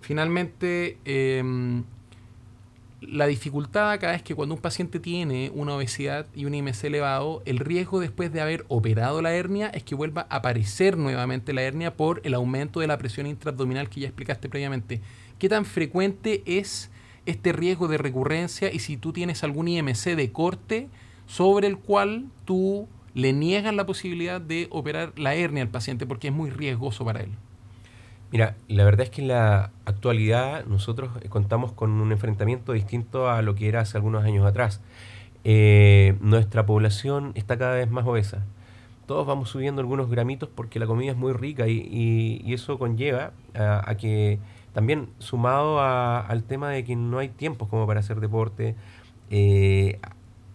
Finalmente, 0.00 0.98
em, 1.04 1.84
la 3.00 3.26
dificultad 3.26 3.92
acá 3.92 4.14
es 4.14 4.22
que 4.22 4.34
cuando 4.34 4.56
un 4.56 4.60
paciente 4.60 4.98
tiene 4.98 5.52
una 5.54 5.74
obesidad 5.74 6.26
y 6.34 6.46
un 6.46 6.54
IMC 6.54 6.84
elevado, 6.84 7.42
el 7.44 7.58
riesgo 7.58 8.00
después 8.00 8.32
de 8.32 8.40
haber 8.40 8.64
operado 8.68 9.22
la 9.22 9.34
hernia 9.34 9.68
es 9.68 9.84
que 9.84 9.94
vuelva 9.94 10.26
a 10.28 10.36
aparecer 10.36 10.96
nuevamente 10.96 11.52
la 11.52 11.62
hernia 11.62 11.96
por 11.96 12.20
el 12.24 12.34
aumento 12.34 12.80
de 12.80 12.88
la 12.88 12.98
presión 12.98 13.26
intraabdominal 13.26 13.88
que 13.88 14.00
ya 14.00 14.08
explicaste 14.08 14.48
previamente. 14.48 15.00
¿Qué 15.38 15.48
tan 15.48 15.64
frecuente 15.64 16.42
es 16.44 16.90
este 17.24 17.52
riesgo 17.52 17.86
de 17.86 17.98
recurrencia 17.98 18.72
y 18.72 18.80
si 18.80 18.96
tú 18.96 19.12
tienes 19.12 19.44
algún 19.44 19.68
IMC 19.68 20.16
de 20.16 20.32
corte 20.32 20.88
sobre 21.26 21.68
el 21.68 21.78
cual 21.78 22.26
tú 22.44 22.88
le 23.14 23.32
niegas 23.32 23.74
la 23.74 23.86
posibilidad 23.86 24.40
de 24.40 24.66
operar 24.70 25.12
la 25.16 25.34
hernia 25.34 25.62
al 25.62 25.68
paciente 25.68 26.06
porque 26.06 26.28
es 26.28 26.34
muy 26.34 26.50
riesgoso 26.50 27.04
para 27.04 27.20
él? 27.20 27.30
Mira, 28.30 28.56
la 28.68 28.84
verdad 28.84 29.02
es 29.04 29.10
que 29.10 29.22
en 29.22 29.28
la 29.28 29.70
actualidad 29.86 30.66
nosotros 30.66 31.10
eh, 31.22 31.28
contamos 31.30 31.72
con 31.72 31.92
un 31.92 32.12
enfrentamiento 32.12 32.72
distinto 32.72 33.30
a 33.30 33.40
lo 33.40 33.54
que 33.54 33.68
era 33.68 33.80
hace 33.80 33.96
algunos 33.96 34.24
años 34.24 34.46
atrás. 34.46 34.82
Eh, 35.44 36.14
nuestra 36.20 36.66
población 36.66 37.32
está 37.36 37.56
cada 37.56 37.76
vez 37.76 37.90
más 37.90 38.06
obesa. 38.06 38.44
Todos 39.06 39.26
vamos 39.26 39.48
subiendo 39.48 39.80
algunos 39.80 40.10
gramitos 40.10 40.50
porque 40.54 40.78
la 40.78 40.86
comida 40.86 41.12
es 41.12 41.16
muy 41.16 41.32
rica 41.32 41.66
y, 41.68 42.42
eso 42.52 42.78
conlleva 42.78 43.32
a, 43.54 43.94
que 43.94 44.38
también 44.74 45.08
sumado 45.18 45.80
al 45.80 46.42
tema 46.44 46.68
de 46.68 46.84
que 46.84 46.94
no 46.96 47.18
hay 47.18 47.30
tiempos 47.30 47.68
como 47.68 47.86
para 47.86 48.00
hacer 48.00 48.20
deporte, 48.20 48.74
eh, 49.30 49.98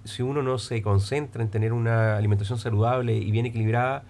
si 0.04 0.22
uno 0.22 0.44
no 0.44 0.60
se 0.60 0.84
concentra 0.84 1.42
en 1.42 1.50
tener 1.50 1.74
una 1.74 2.18
alimentación 2.18 2.60
saludable 2.60 3.16
y 3.16 3.32
bien 3.32 3.48
equilibrada, 3.48 4.04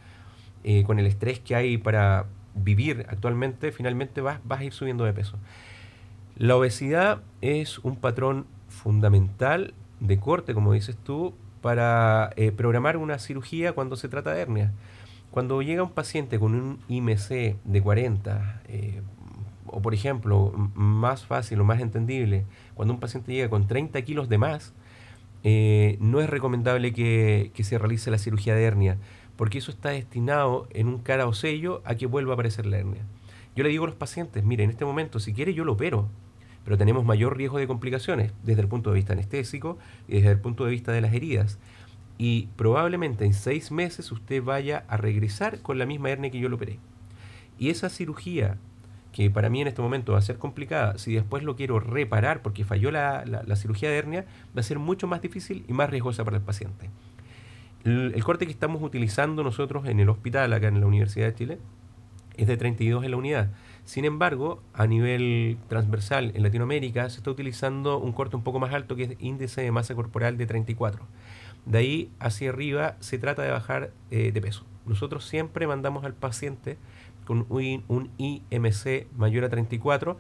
con 0.86 1.00
el 1.00 1.08
estrés 1.08 1.40
que 1.40 1.56
hay 1.56 1.78
para 1.78 2.26
vivir 2.56 3.06
actualmente, 3.10 3.72
finalmente 3.72 4.22
vas, 4.22 4.40
vas 4.44 4.62
a 4.62 4.64
ir 4.64 4.74
subiendo 4.74 5.06
de 5.06 5.14
peso. 5.14 5.38
La 6.36 6.56
obesidad 6.56 7.22
es 7.42 7.80
un 7.80 7.96
patrón 7.96 8.46
fundamental 8.68 9.74
de 10.00 10.20
corte, 10.20 10.54
como 10.54 10.74
dices 10.74 10.98
tú, 10.98 11.34
para 11.62 12.32
eh, 12.36 12.52
programar 12.52 12.98
una 12.98 13.20
cirugía 13.20 13.74
cuando 13.74 13.96
se 13.96 14.10
trata 14.10 14.34
de 14.34 14.42
hernia. 14.42 14.72
Cuando 15.32 15.62
llega 15.62 15.84
un 15.84 15.92
paciente 15.92 16.40
con 16.40 16.54
un 16.54 16.80
IMC 16.90 17.58
de 17.64 17.82
40, 17.82 18.62
eh, 18.68 19.02
o 19.66 19.82
por 19.82 19.94
ejemplo, 19.94 20.52
más 20.76 21.26
fácil 21.26 21.62
o 21.62 21.64
más 21.64 21.80
entendible, 21.80 22.46
cuando 22.74 22.94
un 22.94 23.00
paciente 23.00 23.32
llega 23.32 23.50
con 23.50 23.68
30 23.68 24.02
kilos 24.02 24.28
de 24.28 24.38
más, 24.38 24.74
eh, 25.44 25.98
no 26.00 26.20
es 26.20 26.30
recomendable 26.30 26.94
que, 26.94 27.52
que 27.54 27.64
se 27.64 27.78
realice 27.78 28.12
la 28.12 28.18
cirugía 28.18 28.56
de 28.56 28.64
hernia 28.64 28.98
porque 29.36 29.58
eso 29.58 29.72
está 29.72 29.90
destinado 29.90 30.68
en 30.72 30.88
un 30.88 31.00
cara 31.00 31.28
o 31.28 31.34
sello 31.34 31.82
a 31.86 31.96
que 31.96 32.06
vuelva 32.06 32.34
a 32.34 32.36
aparecer 32.36 32.66
la 32.66 32.78
hernia. 32.78 33.04
Yo 33.56 33.64
le 33.64 33.70
digo 33.70 33.84
a 33.84 33.88
los 33.88 33.96
pacientes, 33.96 34.44
mire, 34.44 34.64
en 34.64 34.70
este 34.70 34.86
momento, 34.86 35.20
si 35.20 35.34
quiere 35.34 35.54
yo 35.54 35.64
lo 35.66 35.74
opero, 35.74 36.08
pero 36.64 36.78
tenemos 36.78 37.06
mayor 37.06 37.38
riesgo 37.38 37.58
de 37.58 37.68
complicaciones 37.68 38.32
desde 38.44 38.62
el 38.62 38.68
punto 38.68 38.90
de 38.90 38.96
vista 38.96 39.14
anestésico 39.14 39.78
y 40.08 40.16
desde 40.16 40.32
el 40.32 40.40
punto 40.40 40.66
de 40.66 40.72
vista 40.72 40.92
de 40.92 41.02
las 41.02 41.14
heridas. 41.14 41.60
Y 42.18 42.48
probablemente 42.56 43.26
en 43.26 43.34
seis 43.34 43.72
meses 43.72 44.12
usted 44.12 44.42
vaya 44.42 44.86
a 44.88 44.98
regresar 44.98 45.60
con 45.60 45.78
la 45.78 45.86
misma 45.86 46.10
hernia 46.10 46.32
que 46.32 46.40
yo 46.40 46.50
lo 46.50 46.56
operé. 46.56 46.80
Y 47.60 47.70
esa 47.70 47.90
cirugía, 47.90 48.58
que 49.12 49.30
para 49.30 49.50
mí 49.50 49.62
en 49.62 49.68
este 49.68 49.82
momento 49.82 50.14
va 50.14 50.20
a 50.20 50.24
ser 50.24 50.38
complicada, 50.38 50.98
si 50.98 51.14
después 51.14 51.44
lo 51.44 51.56
quiero 51.56 51.80
reparar 51.80 52.42
porque 52.42 52.64
falló 52.64 52.92
la, 52.92 53.24
la 53.26 53.56
cirugía 53.56 53.90
de 53.90 53.98
hernia, 53.98 54.26
va 54.56 54.62
a 54.62 54.64
ser 54.64 54.80
mucho 54.80 55.06
más 55.08 55.22
difícil 55.22 55.66
y 55.68 55.74
más 55.74 55.90
riesgosa 55.90 56.24
para 56.24 56.38
el 56.38 56.44
paciente. 56.44 56.90
El, 57.84 58.24
corte 58.24 58.46
que 58.46 58.52
estamos 58.52 58.82
utilizando 58.82 59.44
nosotros 59.44 59.88
en 59.88 60.00
el 60.00 60.08
hospital, 60.10 60.54
acá 60.54 60.68
en 60.68 60.80
la 60.80 60.88
Universidad 60.88 61.28
de 61.28 61.36
Chile, 61.36 61.60
es 62.38 62.48
de 62.48 62.56
32 62.56 63.04
en 63.04 63.12
la 63.12 63.18
unidad. 63.18 63.52
Sin 63.84 64.06
embargo, 64.06 64.64
a 64.74 64.88
nivel 64.88 65.58
transversal 65.68 66.32
en 66.34 66.44
Latinoamérica 66.44 67.10
se 67.10 67.18
está 67.18 67.30
utilizando 67.30 68.00
un 68.00 68.14
corte 68.14 68.38
un 68.38 68.44
poco 68.44 68.60
más 68.60 68.74
alto 68.74 68.96
que 68.96 69.04
es 69.04 69.16
índice 69.20 69.62
de 69.62 69.72
masa 69.72 69.96
corporal 69.96 70.38
de 70.38 70.46
34. 70.46 71.06
De 71.66 71.78
ahí 71.78 72.12
hacia 72.20 72.50
arriba 72.50 72.96
se 73.02 73.18
trata 73.18 73.42
de 73.42 73.52
bajar 73.52 73.92
eh, 74.12 74.32
de 74.32 74.42
peso. 74.42 74.66
Nosotros 74.86 75.26
siempre 75.26 75.68
mandamos 75.68 76.06
al 76.06 76.14
paciente 76.14 76.78
con 77.26 77.46
un, 77.50 77.84
un 77.88 78.10
IMC 78.18 79.08
mayor 79.18 79.44
a 79.44 79.50
34 79.50 80.18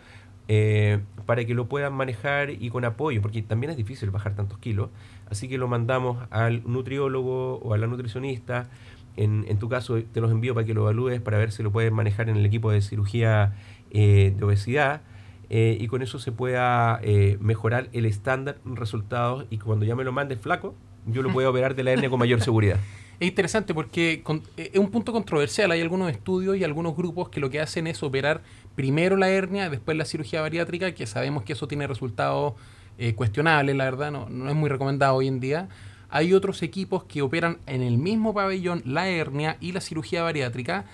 eh, 0.48 1.00
para 1.26 1.46
que 1.46 1.54
lo 1.54 1.68
puedan 1.68 1.94
manejar 1.94 2.50
y 2.50 2.70
con 2.70 2.84
apoyo, 2.86 3.22
porque 3.22 3.42
también 3.42 3.72
es 3.72 3.78
difícil 3.78 4.12
bajar 4.12 4.36
tantos 4.36 4.58
kilos. 4.58 4.90
Así 5.30 5.48
que 5.48 5.58
lo 5.58 5.68
mandamos 5.68 6.18
al 6.32 6.64
nutriólogo 6.66 7.60
o 7.60 7.74
a 7.74 7.78
la 7.78 7.88
nutricionista. 7.88 8.70
En, 9.16 9.46
en 9.48 9.58
tu 9.58 9.70
caso, 9.70 10.02
te 10.04 10.22
los 10.22 10.32
envío 10.32 10.54
para 10.54 10.66
que 10.66 10.74
lo 10.74 10.82
evalúes, 10.82 11.22
para 11.22 11.38
ver 11.38 11.52
si 11.52 11.64
lo 11.64 11.72
puedes 11.72 11.92
manejar 11.92 12.30
en 12.30 12.38
el 12.38 12.46
equipo 12.46 12.72
de 12.72 12.82
cirugía 12.82 13.54
eh, 13.92 14.34
de 14.36 14.46
obesidad. 14.46 15.02
Eh, 15.50 15.78
y 15.80 15.88
con 15.88 16.02
eso 16.02 16.20
se 16.20 16.32
pueda 16.32 17.00
mejorar 17.40 17.90
el 17.94 18.06
estándar 18.06 18.58
resultados 18.66 19.46
y 19.50 19.60
cuando 19.60 19.86
ya 19.86 19.96
me 19.96 20.04
lo 20.04 20.12
mandes 20.12 20.40
flaco, 20.40 20.76
yo 21.06 21.22
lo 21.22 21.32
puedo 21.32 21.50
operar 21.50 21.76
de 21.76 21.84
la 21.84 21.92
hernia 21.92 22.10
con 22.10 22.20
mayor 22.20 22.42
seguridad. 22.42 22.80
Es 23.20 23.30
interesante 23.30 23.74
porque 23.74 24.24
es 24.58 24.78
un 24.78 24.90
punto 24.90 25.14
controversial. 25.14 25.72
Hay 25.72 25.82
algunos 25.82 26.12
estudios 26.12 26.58
y 26.58 26.64
algunos 26.64 26.96
grupos 26.96 27.30
que 27.30 27.40
lo 27.40 27.50
que 27.50 27.62
hacen 27.62 27.88
es 27.88 28.02
operar 28.04 28.42
primero 28.75 29.18
la 29.18 29.30
hernia, 29.30 29.70
después 29.70 29.98
la 29.98 30.06
cirugía 30.06 30.42
bariátrica, 30.42 30.94
que 30.94 31.06
sabemos 31.08 31.44
que 31.44 31.53
eso 31.53 31.68
tiene 31.68 31.88
resultados 31.88 32.53
eh, 32.98 33.15
cuestionables, 33.15 33.75
la 33.75 33.86
verdad, 33.86 34.12
no, 34.12 34.30
no 34.30 34.50
es 34.50 34.56
muy 34.56 34.70
recomendado 34.70 35.15
hoy 35.15 35.27
en 35.27 35.39
día. 35.39 35.70
Hay 36.10 36.34
otros 36.34 36.62
equipos 36.62 37.06
que 37.06 37.22
operan 37.24 37.58
en 37.65 37.82
el 37.82 37.98
mismo 37.98 38.34
pabellón 38.34 38.84
la 38.86 39.10
hernia 39.10 39.58
y 39.60 39.72
la 39.72 39.82
cirugía 39.82 40.22
bariátrica. 40.22 40.86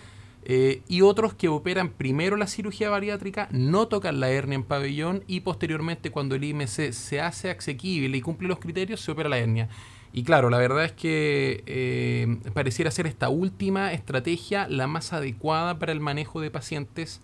Eh, 0.46 0.82
y 0.88 1.02
otros 1.02 1.34
que 1.34 1.50
operan 1.50 1.90
primero 1.90 2.38
la 2.38 2.48
cirugía 2.48 2.90
bariátrica, 2.90 3.50
no 3.52 3.90
tocan 3.90 4.22
la 4.22 4.30
hernia 4.30 4.56
en 4.56 4.64
pabellón 4.64 5.24
y 5.28 5.42
posteriormente 5.42 6.12
cuando 6.12 6.36
el 6.36 6.44
IMC 6.46 6.94
se 6.94 7.20
hace 7.20 7.52
asequible 7.52 8.18
y 8.18 8.22
cumple 8.22 8.48
los 8.48 8.60
criterios, 8.60 9.02
se 9.02 9.12
opera 9.12 9.28
la 9.28 9.38
hernia. 9.38 9.68
Y 10.12 10.24
claro, 10.24 10.50
la 10.50 10.58
verdad 10.58 10.86
es 10.86 10.94
que 10.94 11.64
eh, 11.68 12.38
pareciera 12.54 12.90
ser 12.90 13.06
esta 13.06 13.30
última 13.30 13.94
estrategia 13.94 14.68
la 14.68 14.88
más 14.88 15.14
adecuada 15.14 15.78
para 15.78 15.92
el 15.92 16.00
manejo 16.00 16.40
de 16.42 16.50
pacientes 16.50 17.22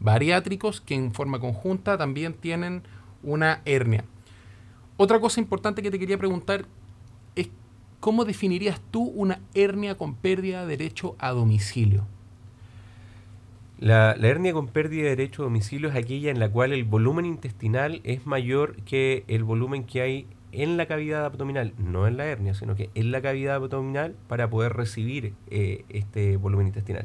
bariátricos 0.00 0.80
que 0.80 0.94
en 0.94 1.12
forma 1.12 1.38
conjunta 1.40 1.98
también 1.98 2.34
tienen 2.34 2.82
una 3.22 3.62
hernia. 3.64 4.04
Otra 4.96 5.20
cosa 5.20 5.40
importante 5.40 5.82
que 5.82 5.90
te 5.90 5.98
quería 5.98 6.18
preguntar 6.18 6.64
es 7.34 7.50
cómo 8.00 8.24
definirías 8.24 8.80
tú 8.90 9.02
una 9.02 9.40
hernia 9.54 9.96
con 9.96 10.14
pérdida 10.14 10.62
de 10.64 10.76
derecho 10.76 11.16
a 11.18 11.30
domicilio. 11.30 12.06
La, 13.78 14.12
hernia 14.12 14.54
con 14.54 14.68
pérdida 14.68 15.02
de 15.02 15.10
derecho 15.10 15.42
a 15.42 15.44
domicilio 15.44 15.90
es 15.90 15.96
aquella 15.96 16.30
en 16.30 16.40
la 16.40 16.48
cual 16.48 16.72
el 16.72 16.84
volumen 16.84 17.26
intestinal 17.26 18.00
es 18.04 18.26
mayor 18.26 18.76
que 18.84 19.24
el 19.28 19.44
volumen 19.44 19.84
que 19.84 20.00
hay 20.00 20.26
en 20.52 20.78
la 20.78 20.86
cavidad 20.86 21.26
abdominal, 21.26 21.74
no 21.76 22.06
en 22.06 22.16
la 22.16 22.24
hernia, 22.24 22.54
sino 22.54 22.74
que 22.74 22.88
en 22.94 23.12
la 23.12 23.20
cavidad 23.20 23.56
abdominal 23.56 24.14
para 24.28 24.48
poder 24.48 24.72
recibir 24.72 25.34
eh, 25.50 25.84
este 25.90 26.38
volumen 26.38 26.68
intestinal. 26.68 27.04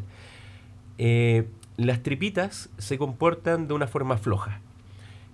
Eh, 0.97 1.45
las 1.77 2.03
tripitas 2.03 2.69
se 2.77 2.97
comportan 2.97 3.67
de 3.67 3.73
una 3.73 3.87
forma 3.87 4.17
floja. 4.17 4.61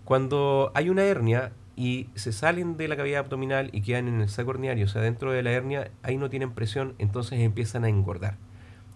Cuando 0.05 0.71
hay 0.73 0.89
una 0.89 1.03
hernia 1.03 1.51
y 1.75 2.07
se 2.15 2.31
salen 2.31 2.77
de 2.77 2.87
la 2.87 2.95
cavidad 2.95 3.19
abdominal 3.19 3.69
y 3.73 3.81
quedan 3.81 4.07
en 4.07 4.21
el 4.21 4.29
saco 4.29 4.51
herniario, 4.51 4.85
o 4.85 4.87
sea, 4.87 5.01
dentro 5.01 5.31
de 5.31 5.43
la 5.43 5.51
hernia, 5.51 5.91
ahí 6.01 6.17
no 6.17 6.29
tienen 6.29 6.53
presión, 6.53 6.95
entonces 6.97 7.39
empiezan 7.39 7.83
a 7.83 7.89
engordar. 7.89 8.37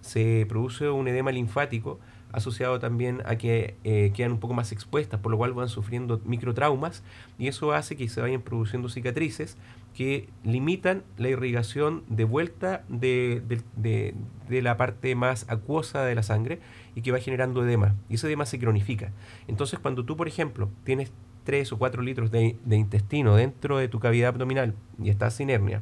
Se 0.01 0.45
produce 0.49 0.89
un 0.89 1.07
edema 1.07 1.31
linfático 1.31 1.99
asociado 2.31 2.79
también 2.79 3.21
a 3.25 3.35
que 3.35 3.75
eh, 3.83 4.11
quedan 4.15 4.31
un 4.31 4.39
poco 4.39 4.53
más 4.53 4.71
expuestas, 4.71 5.19
por 5.19 5.31
lo 5.31 5.37
cual 5.37 5.53
van 5.53 5.69
sufriendo 5.69 6.21
microtraumas 6.25 7.03
y 7.37 7.47
eso 7.47 7.73
hace 7.73 7.95
que 7.95 8.07
se 8.07 8.21
vayan 8.21 8.41
produciendo 8.41 8.89
cicatrices 8.89 9.57
que 9.95 10.29
limitan 10.43 11.03
la 11.17 11.29
irrigación 11.29 12.03
de 12.07 12.23
vuelta 12.23 12.83
de, 12.87 13.41
de, 13.75 14.61
la 14.61 14.77
parte 14.77 15.15
más 15.15 15.45
acuosa 15.49 16.03
de 16.03 16.15
la 16.15 16.23
sangre 16.23 16.59
y 16.95 17.01
que 17.01 17.11
va 17.11 17.19
generando 17.19 17.65
edema. 17.65 17.95
Y 18.09 18.15
ese 18.15 18.27
edema 18.27 18.45
se 18.45 18.59
cronifica. 18.59 19.11
Entonces 19.47 19.79
cuando 19.79 20.05
tú, 20.05 20.15
por 20.15 20.27
ejemplo, 20.27 20.69
tienes 20.83 21.11
3 21.43 21.73
o 21.73 21.77
4 21.77 22.01
litros 22.01 22.31
de, 22.31 22.57
intestino 22.69 23.35
dentro 23.35 23.77
de 23.77 23.87
tu 23.87 23.99
cavidad 23.99 24.29
abdominal 24.29 24.75
y 25.01 25.09
estás 25.09 25.35
sin 25.35 25.49
hernia, 25.49 25.81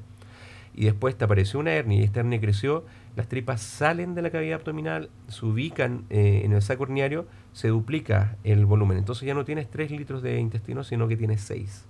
y 0.74 0.86
después 0.86 1.18
te 1.18 1.26
apareció 1.26 1.60
una 1.60 1.74
hernia 1.74 2.00
y 2.00 2.04
esta 2.04 2.22
hernia 2.22 2.40
creció, 2.40 2.86
las 3.16 3.28
tripas 3.28 3.62
salen 3.62 4.16
de 4.16 4.22
la 4.22 4.30
cavidad 4.30 4.60
abdominal, 4.60 5.10
se 5.28 5.46
ubican 5.46 6.06
eh, 6.10 6.42
en 6.46 6.54
el 6.54 6.62
saco 6.62 6.84
herniario, 6.84 7.28
se 7.52 7.68
duplica 7.68 8.38
el 8.44 8.66
volumen. 8.66 8.98
Entonces 8.98 9.26
ya 9.26 9.34
no 9.34 9.44
tienes 9.44 9.70
3 9.70 9.92
litros 9.92 10.22
de 10.22 10.40
intestino, 10.40 10.84
sino 10.84 11.08
que 11.08 11.18
tienes 11.18 11.42
6. 11.42 11.89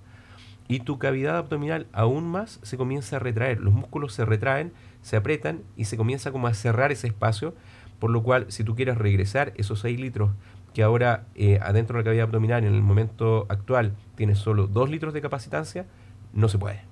Y 0.69 0.81
tu 0.81 0.99
cavidad 0.99 1.35
abdominal 1.35 1.87
aún 1.91 2.29
más 2.29 2.59
se 2.61 2.77
comienza 2.77 3.15
a 3.15 3.19
retraer. 3.19 3.59
Los 3.59 3.73
músculos 3.73 4.13
se 4.13 4.23
retraen, 4.23 4.71
se 5.01 5.17
apretan 5.17 5.63
y 5.75 5.85
se 5.85 5.97
comienza 5.97 6.31
como 6.31 6.45
a 6.45 6.53
cerrar 6.53 6.91
ese 6.91 7.07
espacio. 7.07 7.55
Por 7.97 8.11
lo 8.11 8.21
cual, 8.21 8.45
si 8.49 8.63
tú 8.63 8.75
quieres 8.75 8.97
regresar 8.97 9.51
esos 9.57 9.79
6 9.79 9.99
litros 9.99 10.29
que 10.73 10.83
ahora 10.83 11.25
eh, 11.33 11.59
adentro 11.61 11.97
de 11.97 12.03
la 12.03 12.05
cavidad 12.05 12.25
abdominal 12.25 12.63
en 12.63 12.75
el 12.75 12.83
momento 12.83 13.47
actual 13.49 13.95
tienes 14.15 14.37
solo 14.37 14.67
2 14.67 14.91
litros 14.91 15.13
de 15.15 15.21
capacitancia, 15.21 15.87
no 16.33 16.47
se 16.47 16.59
puede 16.59 16.88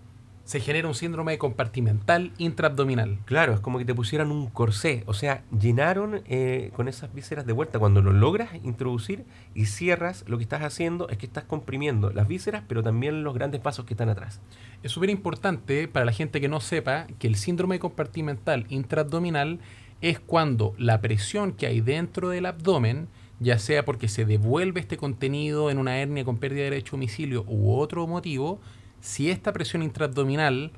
se 0.47 0.62
genera 0.62 0.88
un 0.88 0.95
síndrome 0.95 1.38
compartimental 1.38 2.31
intraabdominal. 2.38 3.19
Claro, 3.25 3.53
es 3.53 3.60
como 3.60 3.79
que 3.79 3.83
te 3.83 3.93
pusieran 3.93 4.31
un 4.31 4.47
corsé, 4.47 5.03
o 5.05 5.13
sea, 5.13 5.43
llenaron 5.51 6.21
eh, 6.25 6.71
con 6.73 6.88
esas 6.88 7.13
vísceras 7.13 7.45
de 7.45 7.51
vuelta. 7.51 7.79
Cuando 7.79 8.01
lo 8.01 8.13
logras 8.13 8.51
introducir 8.63 9.25
y 9.53 9.65
cierras, 9.65 10.23
lo 10.25 10.38
que 10.38 10.43
estás 10.43 10.62
haciendo 10.62 11.10
es 11.10 11.17
que 11.17 11.25
estás 11.25 11.43
comprimiendo 11.43 12.12
las 12.12 12.29
vísceras, 12.29 12.63
pero 12.65 12.81
también 12.81 13.25
los 13.25 13.33
grandes 13.33 13.60
pasos 13.60 13.83
que 13.83 13.93
están 13.93 14.07
atrás. 14.07 14.39
Es 14.83 14.93
súper 14.93 15.10
importante 15.10 15.89
para 15.89 16.05
la 16.05 16.13
gente 16.13 16.39
que 16.39 16.47
no 16.47 16.62
sepa 16.62 17.07
que 17.19 17.27
el 17.27 17.36
síndrome 17.36 17.77
compartimental 17.79 18.65
intraabdominal 18.69 19.60
es 19.99 20.17
cuando 20.21 20.75
la 20.77 21.01
presión 21.01 21.51
que 21.51 21.67
hay 21.67 21.81
dentro 21.81 22.29
del 22.29 22.45
abdomen, 22.45 23.10
ya 23.41 23.60
sea 23.60 23.83
porque 23.83 24.07
se 24.07 24.23
devuelve 24.23 24.79
este 24.79 24.95
contenido 24.95 25.69
en 25.69 25.77
una 25.77 25.97
hernia 25.97 26.23
con 26.23 26.38
pérdida 26.38 26.63
de 26.63 26.69
derecho 26.69 26.95
a 26.95 26.99
domicilio 26.99 27.43
u 27.49 27.73
otro 27.73 28.07
motivo, 28.07 28.62
si 29.01 29.29
esta 29.29 29.53
presión 29.53 29.83
intraabdominal 29.83 30.71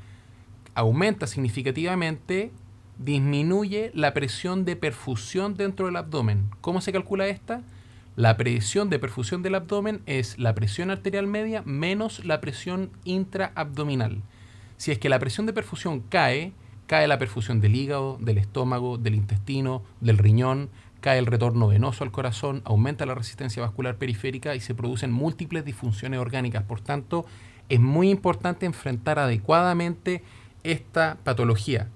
aumenta 0.75 1.27
significativamente, 1.27 2.51
disminuye 2.97 3.91
la 3.93 4.13
presión 4.13 4.65
de 4.65 4.75
perfusión 4.75 5.55
dentro 5.55 5.85
del 5.85 5.95
abdomen. 5.95 6.49
¿Cómo 6.61 6.81
se 6.81 6.91
calcula 6.91 7.27
esta? 7.27 7.61
La 8.15 8.35
presión 8.35 8.89
de 8.89 8.99
perfusión 8.99 9.43
del 9.43 9.55
abdomen 9.55 10.01
es 10.05 10.37
la 10.37 10.53
presión 10.53 10.91
arterial 10.91 11.25
media 11.25 11.63
menos 11.65 12.25
la 12.25 12.41
presión 12.41 12.91
intraabdominal. 13.05 14.21
Si 14.75 14.91
es 14.91 14.99
que 14.99 15.09
la 15.09 15.19
presión 15.19 15.45
de 15.45 15.53
perfusión 15.53 16.01
cae, 16.01 16.51
cae 16.87 17.07
la 17.07 17.17
perfusión 17.17 17.61
del 17.61 17.75
hígado, 17.75 18.17
del 18.19 18.37
estómago, 18.37 18.97
del 18.97 19.15
intestino, 19.15 19.83
del 20.01 20.17
riñón, 20.17 20.69
cae 20.99 21.19
el 21.19 21.27
retorno 21.27 21.67
venoso 21.67 22.03
al 22.03 22.11
corazón, 22.11 22.61
aumenta 22.65 23.05
la 23.05 23.15
resistencia 23.15 23.61
vascular 23.61 23.95
periférica 23.97 24.55
y 24.55 24.59
se 24.59 24.75
producen 24.75 25.11
múltiples 25.11 25.63
disfunciones 25.63 26.19
orgánicas. 26.19 26.63
Por 26.63 26.81
tanto, 26.81 27.25
es 27.69 27.79
muy 27.79 28.09
importante 28.09 28.65
enfrentar 28.65 29.19
adecuadamente 29.19 30.23
esta 30.63 31.17
patología. 31.23 31.87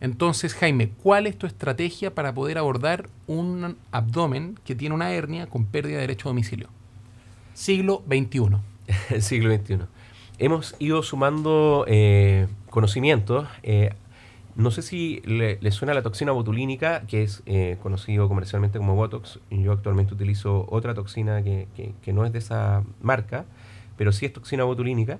Entonces, 0.00 0.54
Jaime, 0.54 0.90
¿cuál 1.02 1.26
es 1.26 1.36
tu 1.36 1.46
estrategia 1.46 2.14
para 2.14 2.32
poder 2.32 2.58
abordar 2.58 3.08
un 3.26 3.76
abdomen 3.90 4.58
que 4.64 4.74
tiene 4.74 4.94
una 4.94 5.12
hernia 5.12 5.46
con 5.46 5.66
pérdida 5.66 5.96
de 5.96 6.02
derecho 6.02 6.28
a 6.28 6.30
domicilio? 6.30 6.68
Siglo 7.52 8.02
XXI. 8.06 9.20
Siglo 9.20 9.54
XXI. 9.54 9.80
Hemos 10.38 10.76
ido 10.78 11.02
sumando 11.02 11.84
eh, 11.88 12.46
conocimientos. 12.70 13.48
Eh, 13.64 13.90
no 14.54 14.70
sé 14.70 14.82
si 14.82 15.20
le, 15.24 15.58
suena 15.72 15.94
la 15.94 16.02
toxina 16.02 16.30
botulínica, 16.30 17.02
que 17.08 17.24
es 17.24 17.42
eh, 17.46 17.76
conocido 17.82 18.28
comercialmente 18.28 18.78
como 18.78 18.94
Botox. 18.94 19.40
Yo 19.50 19.72
actualmente 19.72 20.14
utilizo 20.14 20.66
otra 20.70 20.94
toxina 20.94 21.42
que, 21.42 21.66
que 22.00 22.12
no 22.12 22.24
es 22.24 22.32
de 22.32 22.38
esa 22.38 22.84
marca 23.02 23.46
pero 23.98 24.12
sí 24.12 24.24
es 24.24 24.32
toxina 24.32 24.64
botulínica, 24.64 25.18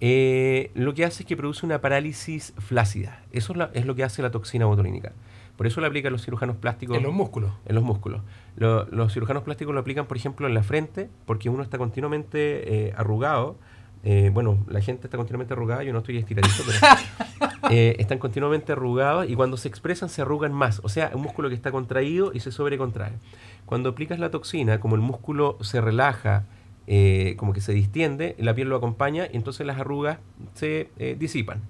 eh, 0.00 0.70
lo 0.74 0.94
que 0.94 1.04
hace 1.04 1.24
es 1.24 1.26
que 1.26 1.36
produce 1.36 1.66
una 1.66 1.80
parálisis 1.80 2.54
flácida. 2.58 3.22
Eso 3.32 3.52
es, 3.74 3.84
lo 3.84 3.94
que 3.94 4.04
hace 4.04 4.22
la 4.22 4.30
toxina 4.30 4.64
botulínica. 4.64 5.12
Por 5.56 5.66
eso 5.66 5.80
lo 5.80 5.88
aplican 5.88 6.12
los 6.12 6.24
cirujanos 6.24 6.56
plásticos. 6.56 6.96
En 6.96 7.02
los 7.02 7.12
músculos. 7.12 7.52
En 7.66 7.74
los 7.74 7.82
músculos. 7.82 8.22
los 8.56 9.12
cirujanos 9.12 9.42
plásticos 9.42 9.74
lo 9.74 9.80
aplican, 9.80 10.06
por 10.06 10.16
ejemplo, 10.16 10.46
en 10.46 10.54
la 10.54 10.62
frente, 10.62 11.10
porque 11.26 11.50
uno 11.50 11.64
está 11.64 11.78
continuamente 11.78 12.88
eh, 12.88 12.94
arrugado. 12.96 13.56
Eh, 14.04 14.30
bueno, 14.32 14.64
la 14.68 14.80
gente 14.80 15.08
está 15.08 15.16
continuamente 15.16 15.54
arrugada, 15.54 15.82
yo 15.82 15.92
no 15.92 15.98
estoy 15.98 16.18
estiradito, 16.18 16.62
pero 16.64 17.68
están 17.70 18.18
continuamente 18.18 18.70
arrugados 18.70 19.28
y 19.28 19.34
cuando 19.34 19.56
se 19.56 19.66
expresan 19.66 20.08
se 20.08 20.22
arrugan 20.22 20.52
más. 20.52 20.80
O 20.84 20.88
sea, 20.88 21.10
un 21.12 21.22
músculo 21.22 21.48
que 21.48 21.56
está 21.56 21.72
contraído 21.72 22.30
y 22.32 22.38
se 22.38 22.52
sobrecontrae. 22.52 23.14
Cuando 23.66 23.88
aplicas 23.88 24.20
la 24.20 24.30
toxina, 24.30 24.78
como 24.78 24.94
el 24.94 25.00
músculo 25.02 25.58
se 25.60 25.80
relaja, 25.80 26.44
eh, 26.90 27.34
como 27.36 27.52
que 27.52 27.60
se 27.60 27.74
distiende, 27.74 28.34
la 28.38 28.54
piel 28.54 28.70
lo 28.70 28.76
acompaña 28.76 29.28
y 29.30 29.36
entonces 29.36 29.66
las 29.66 29.78
arrugas 29.78 30.20
se 30.54 30.88
eh, 30.98 31.16
disipan. 31.18 31.60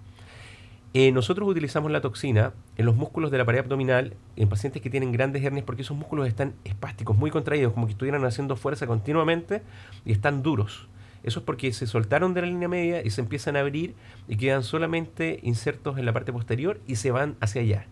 Eh, 0.95 1.11
nosotros 1.11 1.49
utilizamos 1.49 1.91
la 1.91 2.01
toxina 2.01 2.53
en 2.77 2.87
los 2.87 2.95
músculos 2.95 3.33
de 3.33 3.39
la 3.39 3.45
pared 3.45 3.59
abdominal 3.59 4.15
en 4.37 4.49
pacientes 4.49 4.81
que 4.81 4.91
tienen 4.91 5.11
grandes 5.11 5.43
hernias 5.43 5.67
porque 5.67 5.83
esos 5.83 5.97
músculos 5.97 6.29
están 6.29 6.55
espásticos, 6.63 7.17
muy 7.17 7.33
contraídos, 7.33 7.73
como 7.73 7.87
que 7.87 7.93
estuvieran 7.93 8.25
haciendo 8.25 8.55
fuerza 8.55 8.87
continuamente 8.87 9.63
y 10.05 10.13
están 10.13 10.45
duros. 10.45 10.87
Eso 11.25 11.41
es 11.41 11.45
porque 11.45 11.73
se 11.73 11.89
soltaron 11.89 12.33
de 12.33 12.43
la 12.43 12.47
línea 12.47 12.69
media 12.69 13.05
y 13.05 13.11
se 13.11 13.21
empiezan 13.21 13.57
a 13.57 13.61
abrir 13.61 13.97
y 14.29 14.37
quedan 14.37 14.63
solamente 14.63 15.41
insertos 15.43 15.99
en 15.99 16.07
la 16.07 16.13
parte 16.13 16.33
posterior 16.33 16.81
y 16.87 16.95
se 16.95 17.11
van 17.11 17.35
hacia 17.41 17.63
allá. 17.63 17.87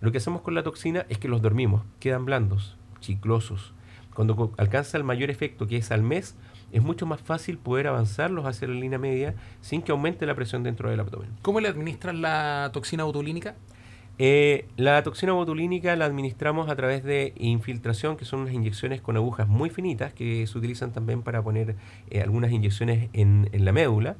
Lo 0.00 0.10
que 0.10 0.18
hacemos 0.18 0.40
con 0.40 0.54
la 0.54 0.62
toxina 0.62 1.04
es 1.10 1.18
que 1.18 1.28
los 1.28 1.42
dormimos, 1.42 1.82
quedan 2.00 2.24
blandos, 2.24 2.78
chiclosos. 3.00 3.74
Cuando 4.14 4.52
alcanza 4.56 4.96
el 4.96 5.04
mayor 5.04 5.30
efecto, 5.30 5.66
que 5.66 5.76
es 5.76 5.90
al 5.90 6.02
mes, 6.02 6.34
es 6.72 6.82
mucho 6.82 7.06
más 7.06 7.20
fácil 7.20 7.58
poder 7.58 7.86
avanzarlos 7.86 8.46
hacia 8.46 8.66
la 8.66 8.74
línea 8.74 8.98
media 8.98 9.34
sin 9.60 9.82
que 9.82 9.92
aumente 9.92 10.26
la 10.26 10.34
presión 10.34 10.62
dentro 10.62 10.90
del 10.90 11.00
abdomen. 11.00 11.30
¿Cómo 11.42 11.60
le 11.60 11.68
administran 11.68 12.22
la 12.22 12.70
toxina 12.72 13.04
botulínica? 13.04 13.54
Eh, 14.18 14.66
la 14.76 15.02
toxina 15.02 15.32
botulínica 15.32 15.96
la 15.96 16.04
administramos 16.04 16.70
a 16.70 16.76
través 16.76 17.02
de 17.02 17.32
infiltración, 17.36 18.16
que 18.16 18.24
son 18.24 18.40
unas 18.40 18.54
inyecciones 18.54 19.00
con 19.00 19.16
agujas 19.16 19.48
muy 19.48 19.70
finitas 19.70 20.12
que 20.12 20.46
se 20.46 20.58
utilizan 20.58 20.92
también 20.92 21.22
para 21.22 21.42
poner 21.42 21.76
eh, 22.10 22.20
algunas 22.20 22.52
inyecciones 22.52 23.08
en, 23.12 23.48
la 23.52 23.72
médula. 23.72 24.16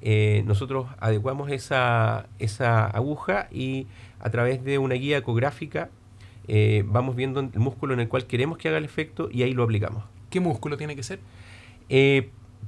Eh, 0.00 0.42
nosotros 0.46 0.86
adecuamos 0.98 1.50
esa, 1.50 2.26
esa 2.38 2.86
aguja 2.86 3.48
y 3.52 3.86
a 4.20 4.30
través 4.30 4.64
de 4.64 4.78
una 4.78 4.94
guía 4.96 5.18
ecográfica 5.18 5.90
vamos 6.86 7.14
viendo 7.14 7.40
el 7.40 7.50
músculo 7.54 7.94
en 7.94 8.00
el 8.00 8.08
cual 8.08 8.26
queremos 8.26 8.58
que 8.58 8.68
haga 8.68 8.76
el 8.78 8.84
efecto 8.84 9.28
y 9.30 9.42
ahí 9.42 9.52
lo 9.52 9.62
aplicamos. 9.62 10.04
¿Qué 10.28 10.40
músculo 10.40 10.76
tiene 10.76 10.96
que 10.96 11.02
ser? 11.02 11.20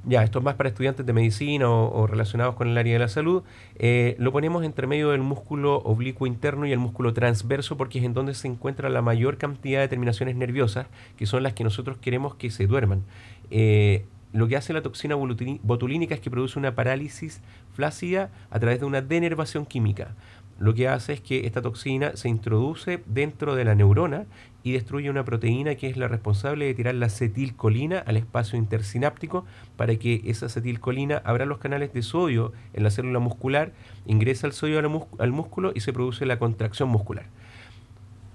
Ya, 0.07 0.23
esto 0.23 0.39
es 0.39 0.45
más 0.45 0.55
para 0.55 0.69
estudiantes 0.69 1.05
de 1.05 1.13
medicina 1.13 1.69
o, 1.69 2.05
relacionados 2.07 2.55
con 2.55 2.67
el 2.67 2.77
área 2.77 2.93
de 2.93 2.99
la 2.99 3.07
salud, 3.07 3.43
eh, 3.77 4.15
lo 4.19 4.31
ponemos 4.31 4.63
entre 4.63 4.87
medio 4.87 5.09
del 5.11 5.21
músculo 5.21 5.77
oblicuo 5.77 6.27
interno 6.27 6.65
y 6.65 6.71
el 6.71 6.79
músculo 6.79 7.13
transverso 7.13 7.75
porque 7.75 7.99
es 7.99 8.05
en 8.05 8.13
donde 8.13 8.35
se 8.35 8.47
encuentra 8.47 8.89
la 8.89 9.01
mayor 9.01 9.37
cantidad 9.37 9.79
de 9.79 9.87
terminaciones 9.87 10.35
nerviosas, 10.35 10.87
que 11.17 11.25
son 11.25 11.43
las 11.43 11.53
que 11.53 11.63
nosotros 11.63 11.97
queremos 11.97 12.35
que 12.35 12.51
se 12.51 12.67
duerman. 12.67 13.03
Eh, 13.49 14.05
lo 14.31 14.47
que 14.47 14.57
hace 14.57 14.73
la 14.73 14.81
toxina 14.81 15.15
botulínica 15.15 16.13
es 16.13 16.21
que 16.21 16.29
produce 16.29 16.59
una 16.59 16.75
parálisis 16.75 17.41
flácida 17.73 18.31
a 18.51 18.59
través 18.59 18.81
de 18.81 18.85
una 18.85 19.01
denervación 19.01 19.65
química 19.65 20.13
lo 20.57 20.73
que 20.73 20.87
hace 20.87 21.13
es 21.13 21.21
que 21.21 21.45
esta 21.45 21.61
toxina 21.61 22.15
se 22.15 22.29
introduce 22.29 23.01
dentro 23.05 23.55
de 23.55 23.65
la 23.65 23.75
neurona 23.75 24.25
y 24.65 24.71
destruye 24.71 25.11
una 25.11 25.23
proteína 25.23 25.75
que 25.75 25.87
es 25.87 25.95
la 25.95 26.07
responsable 26.07 26.65
de 26.65 26.73
tirar 26.73 26.95
la 26.95 27.05
acetilcolina 27.05 27.99
al 27.99 28.17
espacio 28.17 28.57
intersináptico 28.57 29.45
para 29.77 29.95
que 29.97 30.23
esa 30.25 30.47
acetilcolina 30.47 31.21
abra 31.23 31.45
los 31.45 31.59
canales 31.59 31.93
de 31.93 32.01
sodio 32.01 32.51
en 32.73 32.81
la 32.81 32.89
célula 32.89 33.19
muscular, 33.19 33.73
ingresa 34.07 34.47
el 34.47 34.53
sodio 34.53 34.79
al, 35.19 35.31
músculo 35.31 35.71
y 35.75 35.81
se 35.81 35.93
produce 35.93 36.25
la 36.25 36.39
contracción 36.39 36.89
muscular. 36.89 37.27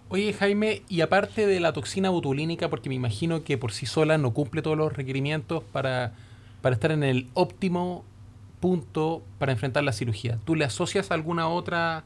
Oye 0.09 0.33
Jaime, 0.33 0.83
y 0.89 1.01
aparte 1.01 1.49
de 1.49 1.59
la 1.59 1.73
toxina 1.73 2.11
botulínica, 2.11 2.71
porque 2.71 2.89
me 2.89 2.95
imagino 2.95 3.43
que 3.43 3.59
por 3.59 3.73
sí 3.73 3.87
sola 3.87 4.17
no 4.17 4.33
cumple 4.33 4.63
todos 4.63 4.79
los 4.79 4.93
requerimientos 4.93 5.65
para, 5.65 6.13
para 6.63 6.75
estar 6.75 6.93
en 6.93 7.03
el 7.03 7.27
óptimo 7.35 8.05
punto 8.61 9.25
para 9.41 9.51
enfrentar 9.51 9.83
la 9.83 9.93
cirugía. 9.93 10.39
¿Tú 10.45 10.55
le 10.55 10.65
asocias 10.65 11.11
alguna 11.11 11.49
otra 11.49 12.05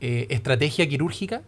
eh, 0.00 0.28
estrategia 0.30 0.88
quirúrgica 0.88 1.42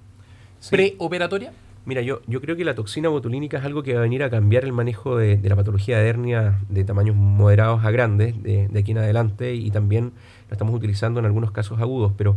preoperatoria? 0.70 1.52
Mira, 1.88 2.02
yo, 2.02 2.20
yo 2.26 2.42
creo 2.42 2.54
que 2.54 2.66
la 2.66 2.74
toxina 2.74 3.08
botulínica 3.08 3.56
es 3.56 3.64
algo 3.64 3.82
que 3.82 3.94
va 3.94 4.00
a 4.00 4.02
venir 4.02 4.22
a 4.22 4.28
cambiar 4.28 4.62
el 4.66 4.74
manejo 4.74 5.16
de, 5.16 5.40
la 5.42 5.56
patología 5.56 5.96
de 5.96 6.06
hernia 6.06 6.58
de 6.68 6.84
tamaños 6.84 7.16
moderados 7.16 7.82
a 7.82 7.90
grandes 7.90 8.42
de, 8.42 8.68
aquí 8.78 8.90
en 8.90 8.98
adelante 8.98 9.54
y 9.54 9.70
también 9.70 10.12
lo 10.50 10.52
estamos 10.52 10.74
utilizando 10.74 11.18
en 11.18 11.24
algunos 11.24 11.50
casos 11.50 11.80
agudos. 11.80 12.12
Pero 12.14 12.36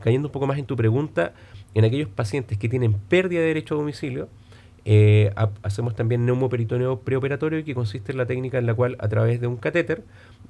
cayendo 0.00 0.26
un 0.26 0.32
poco 0.32 0.48
más 0.48 0.58
en 0.58 0.66
tu 0.66 0.74
pregunta, 0.74 1.34
en 1.72 1.84
aquellos 1.84 2.08
pacientes 2.08 2.58
que 2.58 2.68
tienen 2.68 2.94
pérdida 2.94 3.38
de 3.38 3.46
derecho 3.46 3.76
a 3.76 3.78
domicilio, 3.78 4.28
eh, 4.84 5.32
hacemos 5.62 5.94
también 5.94 6.26
neumoperitoneo 6.26 6.98
preoperatorio, 7.02 7.64
que 7.64 7.76
consiste 7.76 8.10
en 8.10 8.18
la 8.18 8.26
técnica 8.26 8.58
en 8.58 8.66
la 8.66 8.74
cual 8.74 8.96
a 8.98 9.06
través 9.06 9.40
de 9.40 9.46
un 9.46 9.56
catéter 9.56 10.02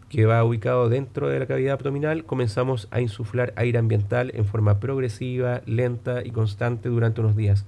que 0.08 0.24
va 0.24 0.42
ubicado 0.44 0.88
dentro 0.88 1.28
de 1.28 1.40
la 1.40 1.46
cavidad 1.46 1.74
abdominal 1.74 2.24
comenzamos 2.24 2.88
a 2.90 3.02
insuflar 3.02 3.52
aire 3.56 3.78
ambiental 3.78 4.32
en 4.34 4.46
forma 4.46 4.80
progresiva, 4.80 5.60
lenta 5.66 6.22
y 6.24 6.30
constante 6.30 6.88
durante 6.88 7.20
unos 7.20 7.36
días. 7.36 7.66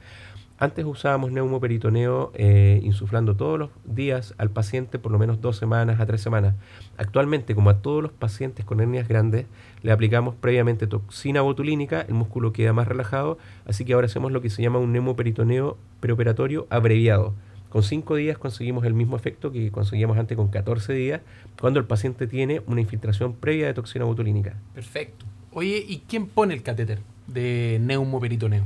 Antes 0.63 0.85
usábamos 0.85 1.33
neumoperitoneo 1.33 2.31
eh, 2.37 2.79
insuflando 2.85 3.35
todos 3.35 3.59
los 3.59 3.71
días 3.85 4.33
al 4.39 4.49
paciente 4.49 5.01
por 5.01 5.11
lo 5.11 5.19
menos 5.19 5.41
dos 5.41 5.57
semanas 5.57 5.99
a 5.99 6.07
tres 6.07 6.21
semanas. 6.21 6.55
Actualmente, 6.97 7.57
como 7.57 7.69
a 7.69 7.83
todos 7.83 8.01
los 8.01 8.13
pacientes 8.13 8.65
con 8.65 8.79
hernias 8.79 9.09
grandes, 9.09 9.47
le 9.83 9.91
aplicamos 9.91 10.37
previamente 10.37 10.87
toxina 10.87 11.41
botulínica, 11.41 12.03
el 12.03 12.15
músculo 12.15 12.53
queda 12.53 12.73
más 12.73 12.87
relajado, 12.87 13.39
así 13.67 13.85
que 13.85 13.95
ahora 13.95 14.07
hacemos 14.07 14.31
lo 14.31 14.41
que 14.41 14.51
se 14.51 14.63
llama 14.63 14.79
un 14.79 14.93
neumoperitoneo 14.93 15.79
preoperatorio 15.99 16.69
abreviado. 16.71 17.35
Con 17.69 17.83
cinco 17.83 18.15
días 18.15 18.39
conseguimos 18.39 18.85
el 18.85 18.95
mismo 18.95 19.17
efecto 19.17 19.51
que 19.51 19.73
conseguíamos 19.73 20.17
antes 20.17 20.37
con 20.37 20.47
14 20.47 20.93
días, 20.93 21.23
cuando 21.61 21.81
el 21.81 21.87
paciente 21.87 22.29
tiene 22.29 22.63
una 22.69 22.83
infiltración 22.83 23.33
previa 23.33 23.67
de 23.67 23.75
toxina 23.75 24.05
botulínica. 24.05 24.55
Perfecto. 24.77 25.27
Oye, 25.51 25.85
¿y 25.85 26.05
quién 26.07 26.29
pone 26.29 26.55
el 26.55 26.63
catéter 26.63 27.01
de 27.27 27.81
neumoperitoneo? 27.83 28.63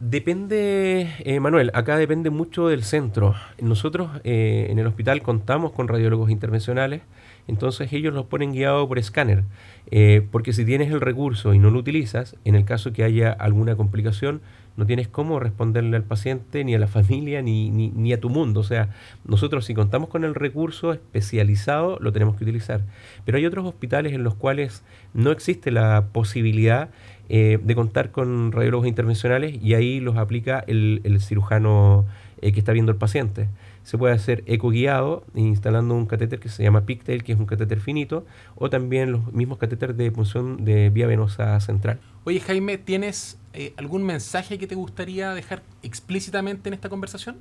Depende, 0.00 1.12
eh, 1.24 1.40
Manuel, 1.40 1.72
acá 1.74 1.96
depende 1.96 2.30
mucho 2.30 2.68
del 2.68 2.84
centro. 2.84 3.34
Nosotros 3.60 4.08
eh, 4.22 4.68
en 4.70 4.78
el 4.78 4.86
hospital 4.86 5.22
contamos 5.22 5.72
con 5.72 5.88
radiólogos 5.88 6.30
intervencionales, 6.30 7.02
entonces 7.48 7.92
ellos 7.92 8.14
los 8.14 8.26
ponen 8.26 8.52
guiados 8.52 8.86
por 8.86 9.00
escáner, 9.00 9.42
eh, 9.90 10.24
porque 10.30 10.52
si 10.52 10.64
tienes 10.64 10.92
el 10.92 11.00
recurso 11.00 11.52
y 11.52 11.58
no 11.58 11.70
lo 11.70 11.80
utilizas, 11.80 12.36
en 12.44 12.54
el 12.54 12.64
caso 12.64 12.92
que 12.92 13.02
haya 13.02 13.32
alguna 13.32 13.74
complicación, 13.74 14.40
no 14.76 14.86
tienes 14.86 15.08
cómo 15.08 15.40
responderle 15.40 15.96
al 15.96 16.04
paciente, 16.04 16.62
ni 16.62 16.76
a 16.76 16.78
la 16.78 16.86
familia, 16.98 17.42
ni, 17.42 17.68
ni, 17.68 17.88
ni, 17.88 18.12
a 18.12 18.20
tu 18.20 18.30
mundo. 18.30 18.60
O 18.60 18.64
sea, 18.64 18.90
nosotros 19.24 19.64
si 19.64 19.74
contamos 19.74 20.10
con 20.10 20.22
el 20.22 20.36
recurso 20.36 20.92
especializado, 20.92 21.98
lo 22.00 22.12
tenemos 22.12 22.36
que 22.36 22.44
utilizar. 22.44 22.82
Pero 23.24 23.38
hay 23.38 23.46
otros 23.46 23.66
hospitales 23.66 24.12
en 24.12 24.22
los 24.22 24.36
cuales 24.36 24.84
no 25.12 25.32
existe 25.32 25.72
la 25.72 26.06
posibilidad 26.12 26.90
eh, 27.30 27.58
de 27.62 27.74
contar 27.74 28.10
con 28.10 28.52
radiólogos 28.52 28.86
intervencionales 28.86 29.62
y 29.62 29.74
ahí 29.74 30.00
los 30.00 30.16
aplica 30.16 30.64
el, 30.66 31.20
cirujano 31.20 32.06
eh, 32.40 32.52
que 32.52 32.58
está 32.58 32.72
viendo 32.72 32.90
el 32.90 32.96
paciente. 32.96 33.48
Se 33.82 33.98
puede 33.98 34.14
hacer 34.14 34.44
eco 34.46 34.70
guiado 34.70 35.24
instalando 35.34 35.94
un 35.94 36.06
catéter 36.06 36.40
que 36.40 36.48
se 36.48 36.62
llama 36.62 36.86
Pigtail, 36.86 37.24
que 37.24 37.32
es 37.32 37.38
un 37.38 37.44
catéter 37.44 37.80
finito, 37.80 38.24
o 38.54 38.70
también 38.70 39.12
los 39.12 39.30
mismos 39.32 39.58
catéteres 39.58 39.96
de 39.98 40.10
punción 40.10 40.64
de 40.64 40.88
vía 40.88 41.06
venosa 41.06 41.60
central. 41.60 42.00
Oye 42.24 42.40
Jaime, 42.40 42.78
¿tienes 42.78 43.38
eh, 43.52 43.74
algún 43.76 44.04
mensaje 44.04 44.56
que 44.56 44.66
te 44.66 44.74
gustaría 44.74 45.34
dejar 45.34 45.62
explícitamente 45.82 46.70
en 46.70 46.74
esta 46.74 46.88
conversación? 46.88 47.36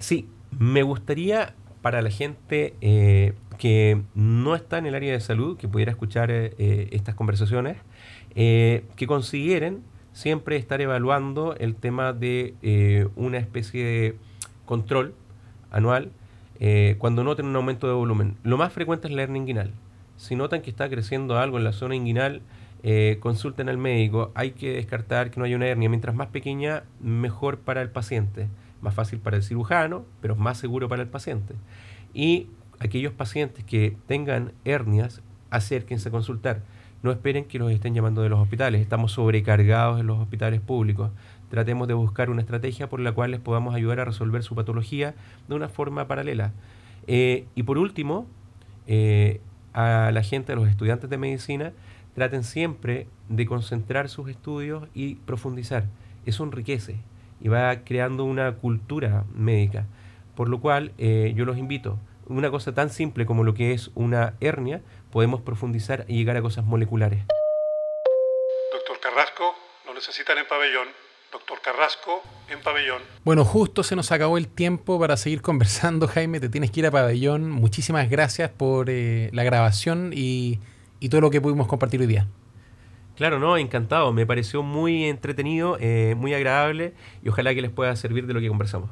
sí, 0.00 0.28
me 0.50 0.82
gustaría 0.82 1.54
para 1.80 2.02
la 2.02 2.10
gente 2.10 2.74
que 3.56 4.02
no 4.14 4.54
está 4.54 4.78
en 4.78 4.86
el 4.86 4.94
área 4.94 5.12
de 5.12 5.20
salud, 5.20 5.56
que 5.56 5.68
pudiera 5.68 5.90
escuchar 5.90 6.30
estas 6.30 7.14
conversaciones, 7.14 7.76
eh, 8.38 8.84
que 8.96 9.06
consiguieran 9.06 9.80
siempre 10.12 10.56
estar 10.56 10.82
evaluando 10.82 11.56
el 11.56 11.74
tema 11.74 12.12
de 12.12 12.54
eh, 12.60 13.08
una 13.16 13.38
especie 13.38 13.82
de 13.82 14.16
control 14.66 15.14
anual 15.70 16.12
eh, 16.60 16.96
cuando 16.98 17.24
noten 17.24 17.46
un 17.46 17.56
aumento 17.56 17.86
de 17.86 17.94
volumen. 17.94 18.36
Lo 18.42 18.58
más 18.58 18.74
frecuente 18.74 19.08
es 19.08 19.14
la 19.14 19.22
hernia 19.22 19.40
inguinal. 19.40 19.70
Si 20.18 20.36
notan 20.36 20.60
que 20.60 20.68
está 20.68 20.90
creciendo 20.90 21.38
algo 21.38 21.56
en 21.56 21.64
la 21.64 21.72
zona 21.72 21.96
inguinal, 21.96 22.42
consulten 23.20 23.68
al 23.68 23.78
médico. 23.78 24.30
Hay 24.34 24.52
que 24.52 24.70
descartar 24.70 25.30
que 25.30 25.40
no 25.40 25.46
haya 25.46 25.56
una 25.56 25.66
hernia. 25.66 25.88
Mientras 25.88 26.14
más 26.14 26.28
pequeña, 26.28 26.84
mejor 27.00 27.58
para 27.58 27.82
el 27.82 27.90
paciente. 27.90 28.48
Más 28.80 28.94
fácil 28.94 29.18
para 29.18 29.36
el 29.36 29.42
cirujano, 29.42 30.04
pero 30.20 30.36
más 30.36 30.58
seguro 30.58 30.88
para 30.88 31.02
el 31.02 31.08
paciente. 31.08 31.54
Y 32.14 32.46
aquellos 32.78 33.12
pacientes 33.12 33.64
que 33.64 33.96
tengan 34.06 34.52
hernias, 34.64 35.22
acérquense 35.50 36.08
a 36.08 36.12
consultar 36.12 36.62
no 37.06 37.12
esperen 37.12 37.44
que 37.44 37.58
los 37.58 37.70
estén 37.70 37.94
llamando 37.94 38.22
de 38.22 38.28
los 38.28 38.40
hospitales. 38.40 38.80
Estamos 38.80 39.12
sobrecargados 39.12 40.00
en 40.00 40.08
los 40.08 40.18
hospitales 40.18 40.60
públicos. 40.60 41.10
Tratemos 41.50 41.86
de 41.86 41.94
buscar 41.94 42.30
una 42.30 42.40
estrategia 42.40 42.88
por 42.88 42.98
la 43.00 43.12
cual 43.12 43.30
les 43.30 43.40
podamos 43.40 43.74
ayudar 43.74 44.00
a 44.00 44.04
resolver 44.04 44.42
su 44.42 44.54
patología 44.54 45.14
de 45.46 45.54
una 45.54 45.68
forma 45.68 46.08
paralela. 46.08 46.52
Eh, 47.06 47.46
y 47.54 47.62
por 47.62 47.78
último, 47.78 48.26
eh, 48.86 49.40
a 49.72 50.10
la 50.12 50.22
gente, 50.22 50.52
a 50.52 50.56
los 50.56 50.68
estudiantes 50.68 51.08
de 51.08 51.16
medicina, 51.16 51.72
traten 52.14 52.42
siempre 52.42 53.06
de 53.28 53.46
concentrar 53.46 54.08
sus 54.08 54.28
estudios 54.28 54.88
y 54.92 55.16
profundizar. 55.16 55.84
Eso 56.24 56.42
enriquece 56.42 56.96
y 57.40 57.48
va 57.48 57.84
creando 57.84 58.24
una 58.24 58.52
cultura 58.54 59.24
médica. 59.32 59.86
Por 60.34 60.48
lo 60.48 60.60
cual, 60.60 60.92
eh, 60.98 61.32
yo 61.36 61.44
los 61.44 61.56
invito 61.56 61.98
una 62.26 62.50
cosa 62.50 62.74
tan 62.74 62.90
simple 62.90 63.26
como 63.26 63.44
lo 63.44 63.54
que 63.54 63.72
es 63.72 63.90
una 63.94 64.34
hernia, 64.40 64.82
podemos 65.10 65.40
profundizar 65.40 66.04
y 66.08 66.16
llegar 66.16 66.36
a 66.36 66.42
cosas 66.42 66.64
moleculares. 66.64 67.24
Doctor 68.72 69.00
Carrasco, 69.00 69.54
lo 69.86 69.94
necesitan 69.94 70.38
en 70.38 70.46
pabellón. 70.46 70.88
Doctor 71.32 71.60
Carrasco, 71.60 72.22
en 72.48 72.60
pabellón. 72.60 73.02
Bueno, 73.24 73.44
justo 73.44 73.82
se 73.82 73.96
nos 73.96 74.12
acabó 74.12 74.38
el 74.38 74.48
tiempo 74.48 74.98
para 74.98 75.16
seguir 75.16 75.42
conversando, 75.42 76.08
Jaime. 76.08 76.40
Te 76.40 76.48
tienes 76.48 76.70
que 76.70 76.80
ir 76.80 76.86
a 76.86 76.90
pabellón. 76.90 77.50
Muchísimas 77.50 78.08
gracias 78.08 78.50
por 78.50 78.88
eh, 78.90 79.30
la 79.32 79.44
grabación 79.44 80.12
y, 80.14 80.60
todo 81.10 81.20
lo 81.20 81.30
que 81.30 81.40
pudimos 81.40 81.66
compartir 81.66 82.00
hoy 82.00 82.06
día. 82.06 82.26
Claro, 83.16 83.38
no, 83.38 83.56
encantado. 83.56 84.12
Me 84.12 84.26
pareció 84.26 84.62
muy 84.62 85.04
entretenido, 85.04 85.78
eh, 85.80 86.14
muy 86.16 86.34
agradable 86.34 86.94
y 87.22 87.28
ojalá 87.28 87.54
que 87.54 87.62
les 87.62 87.70
pueda 87.70 87.94
servir 87.96 88.26
de 88.26 88.34
lo 88.34 88.40
que 88.40 88.48
conversamos. 88.48 88.90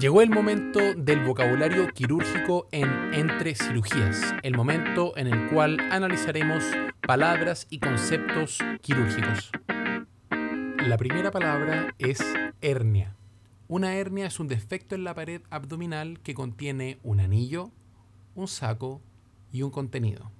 Llegó 0.00 0.20
el 0.20 0.28
momento 0.28 0.92
del 0.94 1.24
vocabulario 1.24 1.88
quirúrgico 1.88 2.68
en 2.70 3.14
Entre 3.14 3.54
Cirugías, 3.54 4.34
el 4.42 4.54
momento 4.54 5.16
en 5.16 5.26
el 5.26 5.48
cual 5.48 5.80
analizaremos 5.90 6.62
palabras 7.06 7.66
y 7.70 7.78
conceptos 7.78 8.58
quirúrgicos. 8.82 9.50
La 10.86 10.98
primera 10.98 11.30
palabra 11.30 11.94
es 11.98 12.22
hernia. 12.60 13.16
Una 13.68 13.94
hernia 13.94 14.26
es 14.26 14.38
un 14.38 14.48
defecto 14.48 14.94
en 14.94 15.02
la 15.02 15.14
pared 15.14 15.40
abdominal 15.48 16.20
que 16.20 16.34
contiene 16.34 16.98
un 17.02 17.20
anillo, 17.20 17.70
un 18.34 18.48
saco 18.48 19.00
y 19.50 19.62
un 19.62 19.70
contenido. 19.70 20.30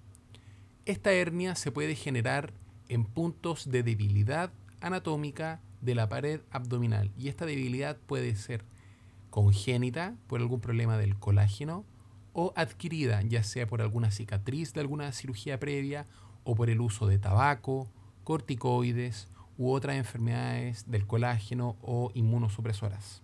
Esta 0.84 1.12
hernia 1.12 1.54
se 1.54 1.72
puede 1.72 1.94
generar 1.94 2.52
en 2.90 3.04
puntos 3.04 3.70
de 3.70 3.82
debilidad 3.82 4.52
anatómica 4.82 5.62
de 5.80 5.94
la 5.94 6.10
pared 6.10 6.42
abdominal 6.50 7.10
y 7.16 7.28
esta 7.28 7.46
debilidad 7.46 7.96
puede 7.96 8.36
ser 8.36 8.62
congénita 9.36 10.16
por 10.28 10.40
algún 10.40 10.62
problema 10.62 10.96
del 10.96 11.18
colágeno 11.18 11.84
o 12.32 12.54
adquirida 12.56 13.20
ya 13.20 13.42
sea 13.42 13.66
por 13.66 13.82
alguna 13.82 14.10
cicatriz 14.10 14.72
de 14.72 14.80
alguna 14.80 15.12
cirugía 15.12 15.60
previa 15.60 16.06
o 16.42 16.54
por 16.54 16.70
el 16.70 16.80
uso 16.80 17.06
de 17.06 17.18
tabaco, 17.18 17.86
corticoides 18.24 19.28
u 19.58 19.72
otras 19.72 19.96
enfermedades 19.96 20.90
del 20.90 21.06
colágeno 21.06 21.76
o 21.82 22.12
inmunosupresoras. 22.14 23.20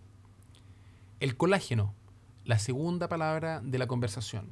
El 1.18 1.34
colágeno, 1.38 1.94
la 2.44 2.58
segunda 2.58 3.08
palabra 3.08 3.62
de 3.62 3.78
la 3.78 3.86
conversación. 3.86 4.50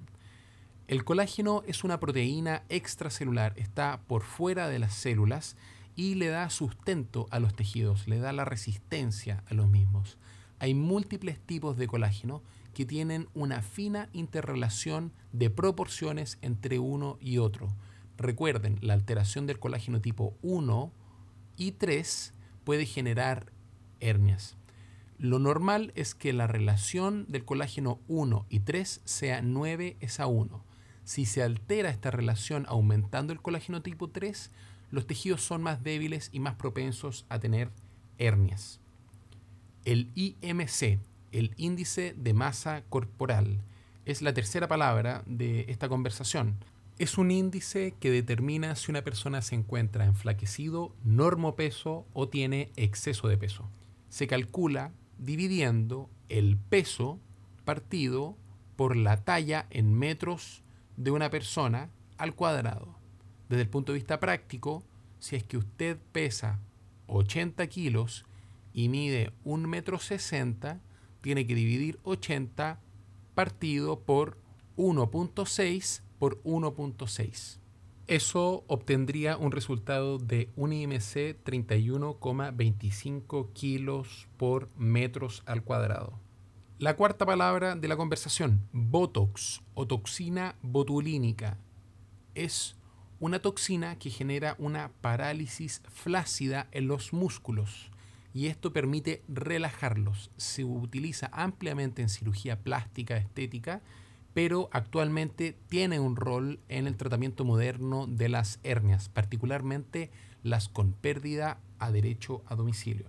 El 0.89 1.05
colágeno 1.05 1.63
es 1.67 1.85
una 1.85 2.01
proteína 2.01 2.63
extracelular, 2.71 3.53
está 3.57 4.01
por 4.07 4.23
fuera 4.23 4.69
de 4.69 4.79
las 4.79 4.95
células 4.95 5.59
y 5.95 6.15
le 6.15 6.29
da 6.29 6.49
sustento 6.49 7.27
a 7.31 7.39
los 7.39 7.55
tejidos, 7.55 8.09
le 8.09 8.19
da 8.19 8.33
la 8.33 8.47
resistencia 8.47 9.45
a 9.51 9.53
los 9.53 9.69
mismos. 9.69 10.17
Hay 10.61 10.75
múltiples 10.75 11.41
tipos 11.41 11.79
de 11.79 11.87
colágeno 11.87 12.43
que 12.75 12.85
tienen 12.85 13.29
una 13.35 13.63
fina 13.63 14.11
interrelación 14.13 15.13
de 15.33 15.49
proporciones 15.49 16.39
entre 16.43 16.79
uno 16.79 17.17
y 17.19 17.39
otro. 17.39 17.69
Recuerden, 18.19 18.79
la 18.83 18.93
alteración 18.93 19.47
del 19.47 19.59
colágeno 19.59 20.03
tipo 20.03 20.37
1 20.43 20.93
y 21.57 21.73
3 21.73 22.35
puede 22.65 22.85
generar 22.85 23.53
hernias. 24.01 24.59
Lo 25.19 25.39
normal 25.39 25.93
es 25.95 26.15
que 26.15 26.35
la 26.35 26.47
relación 26.47 27.27
del 27.29 27.47
colágeno 27.47 28.01
1 28.09 28.47
y 28.51 28.61
3 28.61 29.01
sea 29.05 29.41
9 29.41 29.97
es 30.01 30.21
a 30.21 30.27
1. 30.27 30.63
Si 31.05 31.25
se 31.25 31.43
altera 31.43 31.89
esta 31.89 32.11
relación 32.11 32.67
aumentando 32.69 33.33
el 33.33 33.41
colágeno 33.41 33.81
tipo 33.81 34.11
3, 34.11 34.51
los 34.91 35.07
tejidos 35.07 35.43
son 35.43 35.63
más 35.63 35.83
débiles 35.83 36.29
y 36.33 36.41
más 36.41 36.57
propensos 36.57 37.25
a 37.31 37.39
tener 37.39 37.71
hernias. 38.19 38.80
El 39.85 40.11
IMC, 40.15 40.99
el 41.33 41.55
índice 41.57 42.15
de 42.17 42.35
masa 42.35 42.83
corporal, 42.91 43.63
es 44.05 44.21
la 44.21 44.35
tercera 44.35 44.69
palabra 44.69 45.23
de 45.27 45.65
esta 45.69 45.89
conversación. 45.89 46.57
Es 46.99 47.17
un 47.17 47.31
índice 47.31 47.95
que 47.99 48.11
determina 48.11 48.77
si 48.77 48.91
una 48.91 49.03
persona 49.03 49.41
se 49.41 49.55
encuentra 49.55 50.05
enflaquecido, 50.05 50.95
normopeso 51.03 52.07
o 52.13 52.29
tiene 52.29 52.71
exceso 52.77 53.27
de 53.29 53.39
peso. 53.39 53.71
Se 54.11 54.27
calcula 54.27 54.93
dividiendo 55.17 56.11
el 56.29 56.59
peso 56.59 57.19
partido 57.65 58.37
por 58.77 58.97
la 58.97 59.25
talla 59.25 59.67
en 59.71 59.95
metros 59.95 60.63
de 60.99 61.11
una 61.11 61.31
persona 61.31 61.89
al 62.19 62.35
cuadrado. 62.35 62.97
Desde 63.49 63.63
el 63.63 63.69
punto 63.69 63.93
de 63.93 63.99
vista 63.99 64.21
práctico, 64.21 64.85
si 65.21 65.37
es 65.37 65.45
que 65.45 65.57
usted 65.57 65.99
pesa 66.13 66.59
80 67.07 67.67
kilos 67.69 68.27
y 68.73 68.89
mide 68.89 69.33
1,60 69.45 69.67
metro, 69.67 69.99
tiene 71.21 71.47
que 71.47 71.55
dividir 71.55 72.01
80 72.05 72.81
partido 73.35 74.01
por 74.01 74.39
1.6 74.77 76.03
por 76.19 76.43
1.6. 76.43 77.59
Eso 78.07 78.65
obtendría 78.67 79.37
un 79.37 79.53
resultado 79.53 80.17
de 80.19 80.51
un 80.57 80.73
IMC 80.73 81.37
31,25 81.45 83.53
kilos 83.53 84.27
por 84.37 84.69
metros 84.77 85.43
al 85.47 85.63
cuadrado. 85.63 86.19
La 86.79 86.97
cuarta 86.97 87.25
palabra 87.25 87.77
de 87.77 87.89
la 87.89 87.97
conversación, 87.97 88.67
Botox 88.73 89.63
o 89.75 89.87
toxina 89.87 90.57
botulínica, 90.63 91.59
es 92.35 92.77
una 93.21 93.39
toxina 93.39 93.97
que 93.97 94.11
genera 94.11 94.57
una 94.59 94.91
parálisis 95.01 95.83
flácida 95.89 96.67
en 96.73 96.89
los 96.89 97.13
músculos 97.13 97.91
y 98.33 98.47
esto 98.47 98.73
permite 98.73 99.23
relajarlos. 99.29 100.31
Se 100.37 100.65
utiliza 100.65 101.31
ampliamente 101.33 102.03
en 102.03 102.09
cirugía 102.09 102.61
plástica 102.61 103.17
estética, 103.17 103.83
pero 104.35 104.69
actualmente 104.73 105.57
tiene 105.69 105.99
un 105.99 106.17
rol 106.17 106.61
en 106.69 106.87
el 106.87 106.97
tratamiento 106.97 107.45
moderno 107.45 108.07
de 108.07 108.29
las 108.29 108.61
hernias, 108.63 109.09
particularmente 109.09 110.11
las 110.43 110.69
con 110.69 110.93
pérdida 110.93 111.59
a 111.79 111.91
derecho 111.91 112.43
a 112.47 112.55
domicilio. 112.55 113.07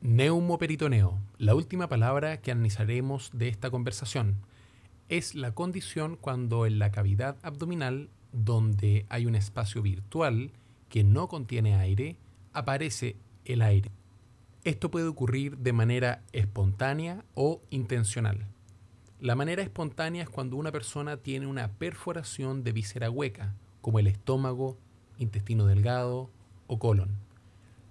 Neumoperitoneo, 0.00 1.18
la 1.38 1.54
última 1.54 1.88
palabra 1.88 2.40
que 2.40 2.52
analizaremos 2.52 3.30
de 3.34 3.48
esta 3.48 3.70
conversación, 3.70 4.36
es 5.08 5.34
la 5.34 5.52
condición 5.52 6.16
cuando 6.16 6.66
en 6.66 6.78
la 6.78 6.92
cavidad 6.92 7.36
abdominal, 7.42 8.08
donde 8.32 9.06
hay 9.08 9.26
un 9.26 9.34
espacio 9.34 9.82
virtual 9.82 10.52
que 10.88 11.02
no 11.02 11.26
contiene 11.28 11.74
aire, 11.74 12.16
aparece 12.52 13.16
el 13.44 13.60
aire. 13.60 13.90
Esto 14.62 14.90
puede 14.90 15.06
ocurrir 15.06 15.56
de 15.56 15.72
manera 15.72 16.22
espontánea 16.32 17.24
o 17.34 17.62
intencional. 17.70 18.46
La 19.18 19.34
manera 19.34 19.62
espontánea 19.62 20.22
es 20.22 20.28
cuando 20.28 20.56
una 20.56 20.70
persona 20.70 21.16
tiene 21.16 21.46
una 21.46 21.72
perforación 21.72 22.62
de 22.62 22.72
víscera 22.72 23.10
hueca, 23.10 23.54
como 23.80 23.98
el 23.98 24.06
estómago, 24.06 24.76
intestino 25.18 25.64
delgado 25.64 26.30
o 26.66 26.78
colon. 26.78 27.16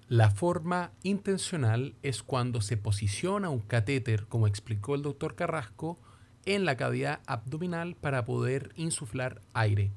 La 0.07 0.29
forma 0.29 0.91
intencional 1.01 1.95
es 2.03 2.21
cuando 2.21 2.61
se 2.61 2.77
posiciona 2.77 3.49
un 3.49 3.59
catéter, 3.59 4.27
como 4.27 4.45
explicó 4.45 4.93
el 4.93 5.01
doctor 5.01 5.35
Carrasco, 5.35 5.99
en 6.45 6.65
la 6.65 6.77
cavidad 6.77 7.21
abdominal 7.25 7.95
para 7.95 8.25
poder 8.25 8.71
insuflar 8.75 9.41
aire. 9.53 9.91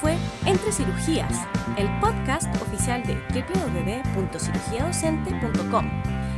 Fue 0.00 0.16
Entre 0.46 0.72
Cirugías, 0.72 1.46
el 1.76 1.88
podcast 2.00 2.48
oficial 2.62 3.02
de 3.04 3.14
www.cirugiadocente.com 4.14 5.90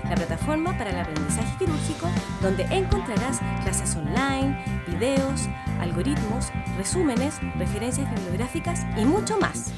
la 0.09 0.17
plataforma 0.17 0.77
para 0.77 0.91
el 0.91 0.99
aprendizaje 0.99 1.57
quirúrgico 1.59 2.07
donde 2.43 2.65
encontrarás 2.65 3.41
clases 3.63 3.97
online, 3.97 4.59
videos, 4.87 5.49
algoritmos, 5.81 6.53
resúmenes, 6.77 7.41
referencias 7.57 8.11
bibliográficas 8.11 8.85
y 8.99 9.07
mucho 9.07 9.39
más. 9.39 9.73